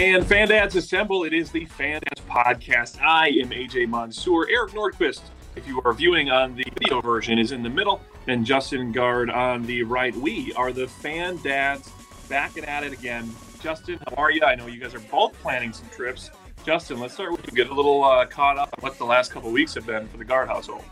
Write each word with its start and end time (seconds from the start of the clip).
And 0.00 0.26
Fan 0.26 0.48
Dads 0.48 0.76
Assemble, 0.76 1.24
it 1.24 1.34
is 1.34 1.50
the 1.50 1.66
Fan 1.66 2.00
Dads 2.00 2.26
podcast. 2.26 3.02
I 3.02 3.28
am 3.42 3.50
AJ 3.50 3.86
Mansour. 3.90 4.48
Eric 4.48 4.72
Nordquist, 4.72 5.20
if 5.56 5.68
you 5.68 5.82
are 5.84 5.92
viewing 5.92 6.30
on 6.30 6.56
the 6.56 6.64
video 6.78 7.02
version, 7.02 7.38
is 7.38 7.52
in 7.52 7.62
the 7.62 7.68
middle, 7.68 8.00
and 8.26 8.46
Justin 8.46 8.92
Gaard 8.92 9.28
on 9.28 9.62
the 9.64 9.82
right. 9.82 10.16
We 10.16 10.54
are 10.54 10.72
the 10.72 10.88
Fan 10.88 11.36
Dads 11.42 11.92
back 12.30 12.56
and 12.56 12.64
at 12.64 12.82
it 12.82 12.94
again. 12.94 13.30
Justin, 13.60 13.98
how 14.08 14.14
are 14.16 14.30
you? 14.30 14.40
I 14.42 14.54
know 14.54 14.68
you 14.68 14.80
guys 14.80 14.94
are 14.94 15.00
both 15.00 15.34
planning 15.42 15.74
some 15.74 15.90
trips. 15.90 16.30
Justin, 16.64 16.98
let's 16.98 17.12
start 17.12 17.32
with 17.32 17.44
you. 17.46 17.52
Get 17.52 17.68
a 17.68 17.74
little 17.74 18.02
uh, 18.02 18.24
caught 18.24 18.56
up 18.56 18.70
on 18.78 18.82
what 18.82 18.96
the 18.96 19.04
last 19.04 19.32
couple 19.32 19.50
weeks 19.50 19.74
have 19.74 19.86
been 19.86 20.08
for 20.08 20.16
the 20.16 20.24
Gaard 20.24 20.48
household. 20.48 20.82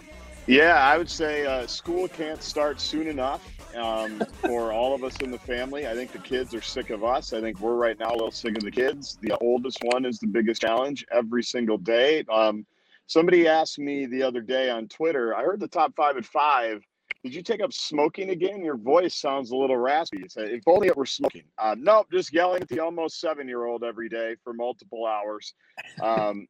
Yeah, 0.47 0.75
I 0.75 0.99
would 0.99 1.09
say 1.09 1.47
uh, 1.47 1.67
school 1.67 2.09
can't 2.09 2.43
start 2.43 2.79
soon 2.79 3.09
enough 3.09 3.58
um, 3.77 4.21
for 4.43 4.73
all 4.73 4.95
of 4.95 5.05
us 5.05 5.17
in 5.19 5.31
the 5.31 5.39
family. 5.39 5.87
I 5.87 5.95
think 5.95 6.13
the 6.13 6.19
kids 6.19 6.55
are 6.55 6.61
sick 6.61 6.91
of 6.91 7.05
us. 7.05 7.33
I 7.33 7.41
think 7.41 7.61
we're 7.61 7.75
right 7.75 7.99
now 7.99 8.11
a 8.11 8.13
little 8.13 8.31
sick 8.31 8.57
of 8.57 8.63
the 8.63 8.71
kids. 8.71 9.19
The 9.23 9.37
oldest 9.39 9.79
one 9.83 10.05
is 10.05 10.19
the 10.19 10.27
biggest 10.27 10.61
challenge 10.63 11.05
every 11.11 11.43
single 11.43 11.79
day. 11.79 12.25
Um, 12.33 12.67
somebody 13.07 13.47
asked 13.47 13.79
me 13.79 14.07
the 14.07 14.23
other 14.23 14.41
day 14.41 14.71
on 14.71 14.89
Twitter, 14.89 15.35
I 15.35 15.43
heard 15.43 15.61
the 15.61 15.69
top 15.69 15.95
five 15.97 16.17
at 16.17 16.25
five. 16.25 16.83
Did 17.25 17.35
you 17.35 17.43
take 17.43 17.61
up 17.61 17.73
smoking 17.73 18.31
again? 18.31 18.63
Your 18.63 18.77
voice 18.77 19.17
sounds 19.17 19.51
a 19.51 19.57
little 19.57 19.77
raspy. 19.77 20.25
Said, 20.29 20.51
if 20.51 20.63
only 20.67 20.87
it 20.87 20.97
were 20.97 21.07
smoking. 21.07 21.43
Uh, 21.59 21.75
nope, 21.77 22.07
just 22.13 22.33
yelling 22.33 22.63
at 22.63 22.69
the 22.69 22.81
almost 22.81 23.21
seven 23.21 23.49
year 23.49 23.67
old 23.67 23.83
every 23.83 24.09
day 24.09 24.37
for 24.45 24.53
multiple 24.53 25.05
hours. 25.05 25.55
Um, 26.01 26.47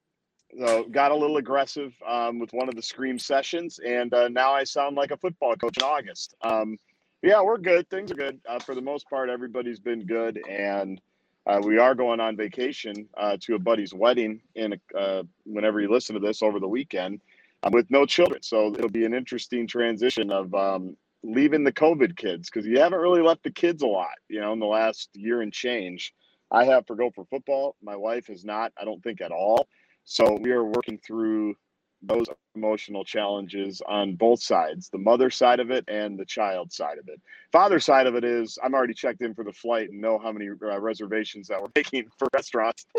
so 0.59 0.85
got 0.85 1.11
a 1.11 1.15
little 1.15 1.37
aggressive 1.37 1.93
um, 2.07 2.39
with 2.39 2.53
one 2.53 2.69
of 2.69 2.75
the 2.75 2.83
scream 2.83 3.19
sessions, 3.19 3.81
and 3.85 4.13
uh, 4.15 4.29
now 4.29 4.53
I 4.53 4.65
sound 4.65 4.97
like 4.97 5.11
a 5.11 5.17
football 5.17 5.55
coach 5.57 5.77
in 5.77 5.83
August. 5.83 6.35
Um, 6.43 6.77
yeah, 7.23 7.43
we're 7.43 7.59
good. 7.59 7.89
Things 7.91 8.11
are 8.13 8.17
good 8.17 8.41
uh, 8.49 8.59
for 8.59 8.75
the 8.75 8.81
most 8.81 9.09
part. 9.09 9.29
Everybody's 9.29 9.81
been 9.81 10.07
good, 10.07 10.41
and 10.49 11.01
uh, 11.47 11.61
we 11.63 11.79
are 11.79 11.95
going 11.95 12.21
on 12.21 12.37
vacation 12.37 13.09
uh, 13.17 13.37
to 13.41 13.55
a 13.55 13.59
buddy's 13.59 13.95
wedding 13.95 14.41
in 14.55 14.79
uh, 14.97 15.23
whenever 15.45 15.81
you 15.81 15.91
listen 15.91 16.15
to 16.15 16.21
this 16.21 16.43
over 16.43 16.61
the 16.61 16.69
weekend 16.69 17.21
um, 17.63 17.73
with 17.73 17.91
no 17.91 18.07
children. 18.07 18.43
So 18.43 18.73
it'll 18.75 18.91
be 18.91 19.05
an 19.05 19.15
interesting 19.15 19.67
transition 19.67 20.31
of 20.31 20.55
um, 20.55 20.97
leaving 21.23 21.65
the 21.65 21.73
COVID 21.73 22.17
kids 22.17 22.51
because 22.51 22.67
you 22.67 22.79
haven't 22.79 23.01
really 23.01 23.23
left 23.23 23.43
the 23.43 23.51
kids 23.51 23.83
a 23.83 23.87
lot, 23.87 24.15
you 24.29 24.41
know, 24.41 24.53
in 24.53 24.61
the 24.61 24.67
last 24.67 25.11
year 25.15 25.43
and 25.43 25.53
change. 25.53 26.13
I 26.51 26.65
have 26.65 26.87
for 26.87 26.97
Gopher 26.97 27.25
Football. 27.29 27.77
My 27.83 27.97
wife 27.97 28.29
has 28.29 28.45
not, 28.45 28.73
I 28.81 28.85
don't 28.85 29.03
think 29.03 29.21
at 29.21 29.33
all. 29.33 29.69
So 30.05 30.39
we 30.41 30.53
are 30.53 30.65
working 30.65 30.99
through 31.07 31.55
those 32.03 32.27
emotional 32.55 33.05
challenges 33.05 33.83
on 33.87 34.15
both 34.15 34.41
sides 34.41 34.89
the 34.89 34.99
mother 34.99 35.31
side 35.31 35.61
of 35.61 35.71
it 35.71 35.85
and 35.89 36.19
the 36.19 36.25
child 36.25 36.73
side 36.73 36.99
of 36.99 37.09
it. 37.09 37.21
Father 37.51 37.81
side 37.81 38.07
of 38.07 38.15
it 38.15 38.25
is 38.25 38.59
i'm 38.63 38.75
already 38.75 38.95
checked 38.95 39.21
in 39.21 39.35
for 39.35 39.45
the 39.45 39.53
flight 39.53 39.91
and 39.91 40.01
know 40.01 40.19
how 40.19 40.31
many 40.31 40.49
uh, 40.49 40.81
reservations 40.81 41.49
that 41.49 41.61
we're 41.61 41.69
making 41.75 42.05
for 42.19 42.29
restaurants. 42.33 42.87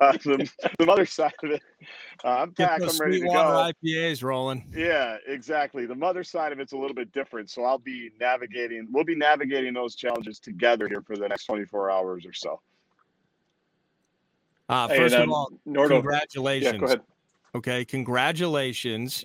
Uh, 0.00 0.12
the, 0.24 0.50
the, 0.78 0.86
mother 0.86 1.06
side 1.06 1.32
of 1.44 1.50
it 1.50 1.62
uh, 2.24 2.28
i'm 2.28 2.52
packed 2.52 2.82
i'm 2.82 2.98
ready 2.98 3.20
to 3.20 3.26
go. 3.26 3.70
Ipas 3.84 4.22
rolling. 4.22 4.64
Yeah 4.76 5.16
exactly. 5.26 5.86
The 5.86 5.94
mother 5.94 6.24
side 6.24 6.52
of 6.52 6.58
it's 6.58 6.72
a 6.72 6.76
little 6.76 6.94
bit 6.94 7.12
different 7.12 7.50
so 7.50 7.64
i'll 7.64 7.78
be 7.78 8.10
navigating 8.20 8.88
we'll 8.90 9.04
be 9.04 9.14
navigating 9.14 9.72
those 9.74 9.94
challenges 9.94 10.40
together 10.40 10.88
here 10.88 11.02
for 11.02 11.16
the 11.16 11.28
next 11.28 11.44
24 11.46 11.90
hours 11.90 12.26
or 12.26 12.32
so. 12.32 12.60
Uh, 14.68 14.88
first 14.88 15.14
and, 15.14 15.24
um, 15.24 15.28
of 15.28 15.34
all, 15.34 15.50
Nordo, 15.66 15.88
congratulations. 15.88 16.72
Yeah, 16.74 16.78
go 16.78 16.86
ahead. 16.86 17.00
Okay, 17.54 17.84
congratulations. 17.84 19.24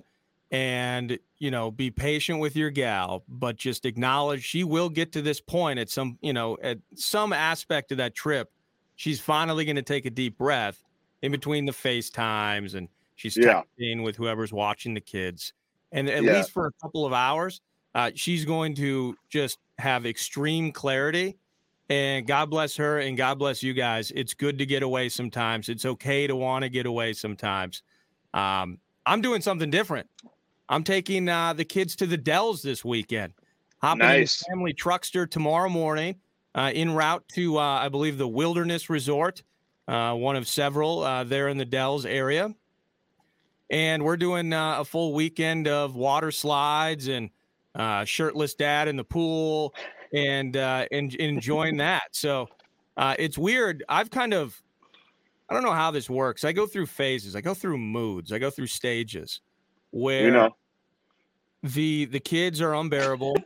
And, 0.51 1.17
you 1.39 1.51
know, 1.51 1.71
be 1.71 1.89
patient 1.91 2.39
with 2.39 2.55
your 2.55 2.69
gal, 2.69 3.23
but 3.27 3.57
just 3.57 3.85
acknowledge 3.85 4.43
she 4.43 4.63
will 4.63 4.89
get 4.89 5.11
to 5.13 5.21
this 5.21 5.41
point 5.41 5.79
at 5.79 5.89
some, 5.89 6.17
you 6.21 6.33
know, 6.33 6.57
at 6.61 6.77
some 6.93 7.33
aspect 7.33 7.91
of 7.91 7.97
that 7.97 8.15
trip. 8.15 8.51
She's 8.95 9.19
finally 9.19 9.65
going 9.65 9.75
to 9.75 9.81
take 9.81 10.05
a 10.05 10.09
deep 10.09 10.37
breath 10.37 10.81
in 11.21 11.31
between 11.31 11.65
the 11.65 11.71
FaceTimes 11.71 12.75
and 12.75 12.87
she's 13.15 13.35
yeah. 13.35 13.63
texting 13.79 14.03
with 14.03 14.15
whoever's 14.15 14.53
watching 14.53 14.93
the 14.93 15.01
kids. 15.01 15.51
And 15.91 16.07
at 16.09 16.23
yeah. 16.23 16.37
least 16.37 16.51
for 16.51 16.67
a 16.67 16.71
couple 16.81 17.05
of 17.05 17.11
hours, 17.11 17.61
uh, 17.95 18.11
she's 18.13 18.45
going 18.45 18.75
to 18.75 19.17
just 19.29 19.57
have 19.79 20.05
extreme 20.05 20.71
clarity. 20.71 21.37
And 21.89 22.25
God 22.25 22.49
bless 22.49 22.75
her 22.77 22.99
and 22.99 23.15
God 23.17 23.39
bless 23.39 23.61
you 23.61 23.73
guys. 23.73 24.11
It's 24.11 24.33
good 24.33 24.57
to 24.59 24.65
get 24.65 24.83
away 24.83 25.09
sometimes. 25.09 25.69
It's 25.69 25.85
okay 25.85 26.27
to 26.27 26.35
want 26.35 26.63
to 26.63 26.69
get 26.69 26.85
away 26.85 27.13
sometimes. 27.13 27.83
Um, 28.35 28.79
I'm 29.05 29.21
doing 29.21 29.41
something 29.41 29.71
different. 29.71 30.07
I'm 30.67 30.83
taking 30.83 31.29
uh, 31.29 31.53
the 31.53 31.65
kids 31.65 31.95
to 31.97 32.05
the 32.05 32.17
Dells 32.17 32.61
this 32.61 32.83
weekend. 32.83 33.33
Hopping 33.81 33.99
nice. 33.99 34.41
in 34.41 34.45
the 34.51 34.55
family 34.55 34.73
truckster 34.73 35.29
tomorrow 35.29 35.69
morning, 35.69 36.15
uh, 36.53 36.71
en 36.73 36.93
route 36.93 37.23
to 37.33 37.57
uh, 37.57 37.61
I 37.61 37.89
believe 37.89 38.17
the 38.17 38.27
Wilderness 38.27 38.89
Resort, 38.89 39.41
uh, 39.87 40.13
one 40.13 40.35
of 40.35 40.47
several 40.47 41.03
uh, 41.03 41.23
there 41.23 41.47
in 41.47 41.57
the 41.57 41.65
Dells 41.65 42.05
area. 42.05 42.53
And 43.69 44.03
we're 44.03 44.17
doing 44.17 44.53
uh, 44.53 44.81
a 44.81 44.85
full 44.85 45.13
weekend 45.13 45.67
of 45.67 45.95
water 45.95 46.31
slides 46.31 47.07
and 47.07 47.29
shirtless 48.07 48.53
dad 48.53 48.87
in 48.87 48.95
the 48.95 49.03
pool 49.03 49.73
and 50.13 50.55
and 50.55 51.15
enjoying 51.15 51.77
that. 51.77 52.03
So 52.11 52.47
it's 52.97 53.37
weird. 53.37 53.83
I've 53.89 54.11
kind 54.11 54.33
of 54.33 54.61
I 55.49 55.53
don't 55.53 55.63
know 55.63 55.71
how 55.71 55.91
this 55.91 56.09
works. 56.09 56.43
I 56.43 56.51
go 56.51 56.65
through 56.65 56.87
phases. 56.87 57.35
I 57.35 57.41
go 57.41 57.53
through 57.53 57.77
moods. 57.77 58.31
I 58.31 58.39
go 58.39 58.49
through 58.49 58.67
stages 58.67 59.41
where 59.91 60.25
you 60.25 60.31
know. 60.31 60.55
the 61.63 62.05
the 62.05 62.19
kids 62.19 62.61
are 62.61 62.73
unbearable, 62.73 63.37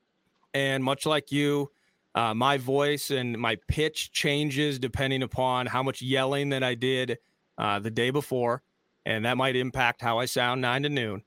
and 0.54 0.82
much 0.84 1.04
like 1.04 1.32
you, 1.32 1.70
uh, 2.14 2.32
my 2.32 2.58
voice 2.58 3.10
and 3.10 3.36
my 3.36 3.56
pitch 3.66 4.12
changes 4.12 4.78
depending 4.78 5.22
upon 5.22 5.66
how 5.66 5.82
much 5.82 6.00
yelling 6.00 6.50
that 6.50 6.62
I 6.62 6.74
did 6.74 7.18
uh, 7.58 7.78
the 7.80 7.90
day 7.90 8.10
before, 8.10 8.62
and 9.04 9.24
that 9.24 9.36
might 9.36 9.56
impact 9.56 10.00
how 10.00 10.18
I 10.18 10.26
sound 10.26 10.60
nine 10.60 10.84
to 10.84 10.88
noon. 10.88 11.22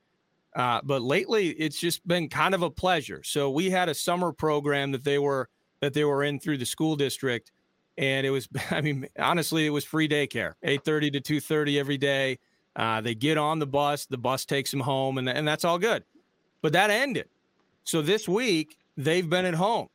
Uh, 0.55 0.81
but 0.83 1.01
lately, 1.01 1.49
it's 1.49 1.79
just 1.79 2.05
been 2.07 2.27
kind 2.27 2.53
of 2.53 2.61
a 2.61 2.69
pleasure. 2.69 3.21
So 3.23 3.49
we 3.51 3.69
had 3.69 3.87
a 3.89 3.93
summer 3.93 4.31
program 4.31 4.91
that 4.91 5.03
they 5.03 5.19
were 5.19 5.49
that 5.81 5.93
they 5.93 6.05
were 6.05 6.23
in 6.23 6.39
through 6.39 6.57
the 6.57 6.65
school 6.65 6.95
district 6.95 7.51
and 7.97 8.25
it 8.25 8.29
was 8.29 8.47
i 8.71 8.81
mean 8.81 9.07
honestly 9.19 9.65
it 9.65 9.69
was 9.69 9.85
free 9.85 10.07
daycare 10.07 10.53
8.30 10.65 11.21
to 11.23 11.35
2.30 11.35 11.79
every 11.79 11.97
day. 11.97 12.39
Uh, 12.73 13.01
they 13.01 13.13
get 13.13 13.37
on 13.37 13.59
the 13.59 13.67
bus 13.67 14.05
the 14.05 14.17
bus 14.17 14.45
takes 14.45 14.71
them 14.71 14.79
home 14.79 15.17
and, 15.17 15.27
and 15.27 15.47
that's 15.47 15.65
all 15.65 15.77
good. 15.77 16.03
But 16.61 16.73
that 16.73 16.89
ended. 16.89 17.27
So 17.83 18.01
this 18.01 18.29
week 18.29 18.77
they've 18.95 19.29
been 19.29 19.45
at 19.45 19.55
home. 19.55 19.89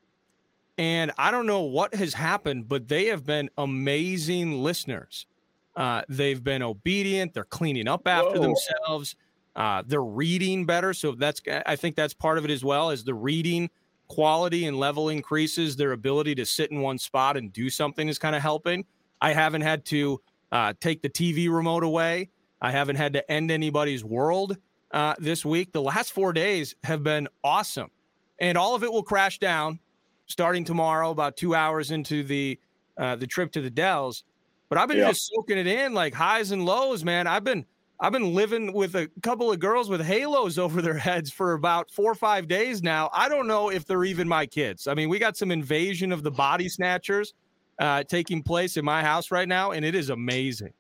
And 0.79 1.11
i 1.17 1.31
don't 1.31 1.47
know 1.47 1.63
what 1.63 1.95
has 1.95 2.13
happened 2.13 2.69
but 2.69 2.89
they 2.89 3.07
have 3.07 3.25
been 3.25 3.51
amazing 3.57 4.63
listeners. 4.63 5.27
Uh, 5.75 6.03
they've 6.09 6.43
been 6.43 6.63
obedient. 6.63 7.35
They're 7.35 7.45
cleaning 7.45 7.87
up 7.87 8.09
after 8.09 8.41
Whoa. 8.41 8.47
themselves. 8.47 9.15
Uh, 9.55 9.83
they're 9.87 10.03
reading 10.03 10.67
better. 10.67 10.93
So 10.93 11.13
that's 11.13 11.41
i 11.65 11.77
think 11.77 11.97
that's 11.97 12.15
part 12.15 12.37
of 12.37 12.45
it 12.45 12.51
as 12.51 12.65
well 12.65 12.91
as 12.91 13.05
the 13.05 13.15
reading 13.15 13.71
quality 14.09 14.67
and 14.67 14.79
level 14.79 15.09
increases, 15.09 15.77
their 15.77 15.93
ability 15.93 16.35
to 16.37 16.47
sit 16.47 16.71
in 16.71 16.81
one 16.81 16.99
spot 16.99 17.37
and 17.37 17.53
do 17.53 17.71
something 17.71 18.09
is 18.09 18.19
kind 18.19 18.37
of 18.37 18.43
helping. 18.43 18.85
I 19.21 19.33
haven't 19.33 19.63
had 19.63 19.85
to 19.87 20.21
uh, 20.53 20.75
take 20.81 21.03
the 21.03 21.11
TV 21.11 21.51
remote 21.51 21.83
away. 21.83 22.31
I 22.61 22.71
haven't 22.71 22.97
had 22.97 23.13
to 23.15 23.31
end 23.31 23.51
anybody's 23.51 24.05
world 24.05 24.57
uh, 24.93 25.15
this 25.19 25.45
week. 25.45 25.73
The 25.73 25.83
last 25.83 26.13
four 26.13 26.33
days 26.33 26.75
have 26.85 27.03
been 27.03 27.29
awesome, 27.45 27.91
and 28.39 28.57
all 28.57 28.75
of 28.75 28.83
it 28.83 28.93
will 28.93 29.03
crash 29.03 29.39
down 29.39 29.81
starting 30.27 30.65
tomorrow, 30.65 31.11
about 31.11 31.37
two 31.37 31.55
hours 31.55 31.91
into 31.91 32.23
the 32.23 32.59
uh, 32.99 33.17
the 33.17 33.27
trip 33.27 33.53
to 33.53 33.61
the 33.61 33.71
Dells. 33.71 34.25
But 34.69 34.79
I've 34.79 34.89
been 34.89 34.99
yeah. 34.99 35.09
just 35.09 35.31
soaking 35.33 35.59
it 35.59 35.67
in, 35.67 35.95
like 35.95 36.15
highs 36.15 36.51
and 36.51 36.65
lows, 36.65 37.05
man. 37.05 37.27
I've 37.27 37.45
been 37.45 37.65
I've 37.99 38.13
been 38.13 38.35
living 38.35 38.73
with 38.73 38.95
a 38.95 39.09
couple 39.23 39.51
of 39.51 39.59
girls 39.59 39.89
with 39.89 40.03
halos 40.03 40.59
over 40.59 40.83
their 40.83 40.99
heads 40.99 41.31
for 41.31 41.55
about 41.55 41.91
four 41.91 42.13
or 42.13 42.15
five 42.15 42.49
days 42.49 42.83
now. 42.83 43.11
I 43.13 43.29
don't 43.29 43.47
know 43.47 43.71
if 43.71 43.87
they're 43.87 44.05
even 44.05 44.29
my 44.29 44.47
kids. 44.47 44.87
I 44.87 44.95
mean, 44.95 45.09
we 45.09 45.19
got 45.19 45.37
some 45.37 45.51
invasion 45.51 46.13
of 46.13 46.23
the 46.23 46.31
body 46.31 46.69
snatchers 46.69 47.35
uh, 47.79 48.03
taking 48.05 48.43
place 48.43 48.77
in 48.77 48.85
my 48.85 49.03
house 49.03 49.31
right 49.31 49.49
now, 49.49 49.73
and 49.73 49.85
it 49.85 49.95
is 49.95 50.11
amazing. 50.11 50.73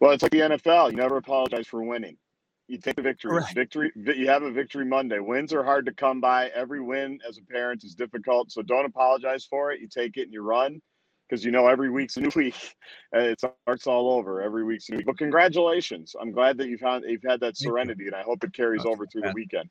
Well, 0.00 0.12
it's 0.12 0.22
like 0.22 0.32
the 0.32 0.40
NFL. 0.40 0.92
You 0.92 0.96
never 0.96 1.16
apologize 1.16 1.66
for 1.66 1.82
winning. 1.82 2.16
You 2.68 2.78
take 2.78 2.96
the 2.96 3.02
victory. 3.02 3.38
Right. 3.38 3.54
Victory. 3.54 3.90
You 3.96 4.28
have 4.28 4.42
a 4.42 4.50
victory 4.50 4.84
Monday. 4.84 5.18
Wins 5.18 5.52
are 5.52 5.64
hard 5.64 5.86
to 5.86 5.92
come 5.92 6.20
by. 6.20 6.48
Every 6.48 6.80
win 6.80 7.18
as 7.26 7.38
a 7.38 7.42
parent 7.42 7.82
is 7.82 7.94
difficult. 7.94 8.52
So 8.52 8.62
don't 8.62 8.84
apologize 8.84 9.46
for 9.46 9.72
it. 9.72 9.80
You 9.80 9.88
take 9.88 10.18
it 10.18 10.24
and 10.24 10.32
you 10.32 10.42
run 10.42 10.80
because 11.28 11.44
you 11.44 11.50
know 11.50 11.66
every 11.66 11.90
week's 11.90 12.16
a 12.16 12.20
new 12.20 12.30
week. 12.36 12.76
It 13.12 13.38
starts 13.40 13.86
all 13.86 14.10
over. 14.12 14.40
Every 14.40 14.64
week's 14.64 14.88
a 14.88 14.92
new 14.92 14.98
week. 14.98 15.06
But 15.06 15.18
congratulations! 15.18 16.14
I'm 16.20 16.32
glad 16.32 16.58
that 16.58 16.68
you've 16.68 16.80
had 16.80 17.02
you've 17.06 17.22
had 17.26 17.40
that 17.40 17.56
serenity, 17.56 18.06
and 18.06 18.14
I 18.14 18.22
hope 18.22 18.42
it 18.44 18.52
carries 18.52 18.82
That's 18.82 18.90
over 18.92 19.06
through 19.06 19.22
the 19.22 19.32
weekend. 19.34 19.68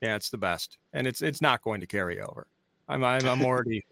Yeah, 0.00 0.16
it's 0.16 0.30
the 0.30 0.38
best, 0.38 0.78
and 0.92 1.06
it's 1.06 1.22
it's 1.22 1.40
not 1.40 1.62
going 1.62 1.80
to 1.80 1.86
carry 1.86 2.20
over. 2.20 2.46
I'm 2.88 3.04
I'm, 3.04 3.26
I'm 3.26 3.42
already. 3.44 3.84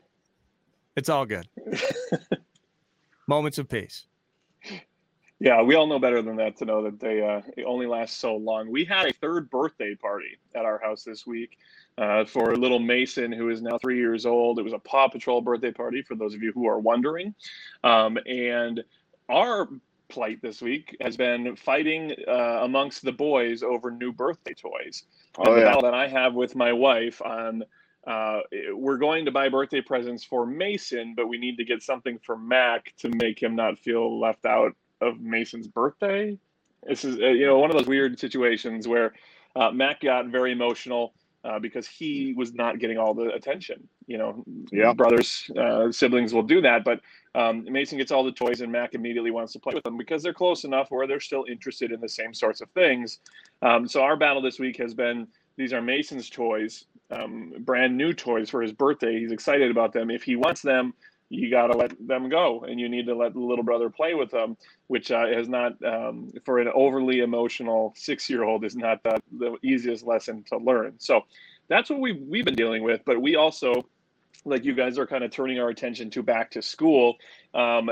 it's 0.97 1.09
all 1.09 1.27
good. 1.27 1.49
Moments 3.29 3.59
of 3.59 3.69
peace. 3.69 4.07
Yeah, 5.41 5.63
we 5.63 5.77
all 5.77 5.87
know 5.87 6.01
better 6.01 6.21
than 6.21 6.37
that 6.37 6.57
to 6.57 6.65
know 6.65 6.83
that 6.83 6.99
they, 6.99 7.23
uh, 7.23 7.43
only 7.65 7.87
last 7.87 8.19
so 8.19 8.35
long. 8.37 8.71
We 8.71 8.85
had 8.85 9.07
a 9.07 9.13
third 9.13 9.49
birthday 9.51 9.95
party 9.95 10.39
at 10.55 10.65
our 10.65 10.81
house 10.81 11.05
this 11.05 11.27
week 11.27 11.59
uh, 11.97 12.25
for 12.25 12.57
little 12.57 12.81
Mason, 12.81 13.31
who 13.31 13.49
is 13.49 13.63
now 13.63 13.79
three 13.79 13.99
years 13.99 14.27
old. 14.27 14.59
It 14.59 14.63
was 14.63 14.73
a 14.73 14.81
Paw 14.81 15.09
Patrol 15.09 15.41
birthday 15.41 15.71
party, 15.71 16.03
for 16.03 16.17
those 16.17 16.35
of 16.35 16.43
you 16.43 16.51
who 16.53 16.67
are 16.67 16.81
wondering. 16.81 17.35
Um, 17.85 18.19
and 18.27 18.83
our 19.29 19.69
plight 20.09 20.43
this 20.43 20.61
week 20.61 20.97
has 21.01 21.17
been 21.17 21.55
fighting 21.55 22.15
uh, 22.27 22.61
amongst 22.63 23.05
the 23.05 23.13
boys 23.13 23.63
over 23.63 23.93
new 23.93 24.13
birthday 24.13 24.55
toys. 24.55 25.05
Oh, 25.37 25.45
and 25.45 25.53
yeah. 25.53 25.55
the 25.61 25.67
battle 25.67 25.83
that 25.83 25.95
I 25.95 26.09
have 26.09 26.35
with 26.35 26.57
my 26.57 26.73
wife 26.73 27.23
on 27.23 27.63
uh, 28.09 28.41
we're 28.73 28.97
going 28.97 29.27
to 29.27 29.31
buy 29.31 29.51
birthday 29.51 29.83
presents 29.83 30.25
for 30.25 30.47
Mason, 30.47 31.15
but 31.15 31.29
we 31.29 31.37
need 31.37 31.59
to 31.59 31.65
get 31.65 31.83
something 31.83 32.19
for 32.25 32.39
Mac 32.39 32.95
to 32.99 33.11
make 33.11 33.41
him 33.41 33.55
not 33.55 33.79
feel 33.79 34.19
left 34.19 34.47
out 34.47 34.75
of 35.01 35.21
Mason's 35.21 35.67
birthday. 35.67 36.39
This 36.87 37.05
is 37.05 37.17
uh, 37.17 37.27
you 37.27 37.47
know 37.47 37.59
one 37.59 37.71
of 37.71 37.77
those 37.77 37.87
weird 37.87 38.19
situations 38.19 38.87
where 38.87 39.15
uh, 39.57 39.71
Mac 39.71 40.01
got 40.01 40.27
very 40.29 40.53
emotional 40.53 41.15
uh, 41.45 41.59
because 41.59 41.87
he 41.87 42.35
was 42.37 42.53
not 42.55 42.79
getting 42.79 42.99
all 42.99 43.15
the 43.15 43.33
attention. 43.33 43.89
You 44.07 44.19
know, 44.19 44.45
yeah. 44.73 44.93
brothers, 44.93 45.51
uh, 45.57 45.91
siblings 45.93 46.35
will 46.35 46.43
do 46.43 46.61
that, 46.63 46.85
but 46.85 47.01
um, 47.35 47.65
Mason 47.65 47.99
gets 47.99 48.11
all 48.11 48.25
the 48.25 48.33
toys, 48.33 48.61
and 48.61 48.73
Mac 48.73 48.95
immediately 48.95 49.31
wants 49.31 49.53
to 49.53 49.59
play 49.59 49.75
with 49.75 49.85
them 49.85 49.97
because 49.97 50.23
they're 50.23 50.35
close 50.35 50.65
enough 50.65 50.91
where 50.91 51.07
they're 51.07 51.21
still 51.21 51.45
interested 51.49 51.93
in 51.93 52.01
the 52.01 52.09
same 52.09 52.35
sorts 52.35 52.61
of 52.61 52.71
things. 52.71 53.21
Um, 53.63 53.87
so 53.87 54.03
our 54.03 54.17
battle 54.17 54.43
this 54.43 54.59
week 54.59 54.77
has 54.79 54.95
been 54.95 55.27
these 55.57 55.73
are 55.73 55.83
Mason's 55.83 56.31
toys, 56.31 56.85
um, 57.11 57.53
brand 57.61 57.97
new 57.97 58.13
toys 58.13 58.49
for 58.49 58.63
his 58.63 58.73
birthday. 58.73 59.19
He's 59.19 59.33
excited 59.33 59.71
about 59.71 59.93
them. 59.93 60.11
If 60.11 60.23
he 60.23 60.37
wants 60.37 60.63
them, 60.63 60.95
you 61.31 61.51
got 61.51 61.67
to 61.67 61.77
let 61.77 61.93
them 62.07 62.29
go 62.29 62.61
and 62.61 62.81
you 62.81 62.89
need 62.89 63.07
to 63.07 63.15
let 63.15 63.35
the 63.35 63.41
little 63.41 63.65
brother 63.65 63.91
play 63.91 64.15
with 64.15 64.31
them, 64.31 64.57
which 64.87 65.11
uh, 65.11 65.27
is 65.27 65.49
not, 65.49 65.73
um, 65.85 66.33
for 66.45 66.59
an 66.59 66.69
overly 66.75 67.21
emotional 67.21 67.93
six 67.97 68.31
year 68.31 68.45
old, 68.45 68.65
is 68.65 68.77
not 68.77 69.03
the, 69.03 69.21
the 69.39 69.57
easiest 69.63 70.07
lesson 70.07 70.43
to 70.45 70.57
learn. 70.57 70.95
So 70.99 71.25
that's 71.69 71.91
what 71.91 72.01
we've, 72.01 72.21
we've 72.21 72.45
been 72.45 72.55
dealing 72.55 72.83
with. 72.83 73.03
But 73.05 73.21
we 73.21 73.37
also, 73.37 73.87
like 74.45 74.65
you 74.65 74.75
guys 74.75 74.99
are 74.99 75.07
kind 75.07 75.23
of 75.23 75.31
turning 75.31 75.59
our 75.59 75.69
attention 75.69 76.09
to 76.11 76.23
back 76.23 76.51
to 76.53 76.63
school. 76.63 77.17
Um, 77.53 77.91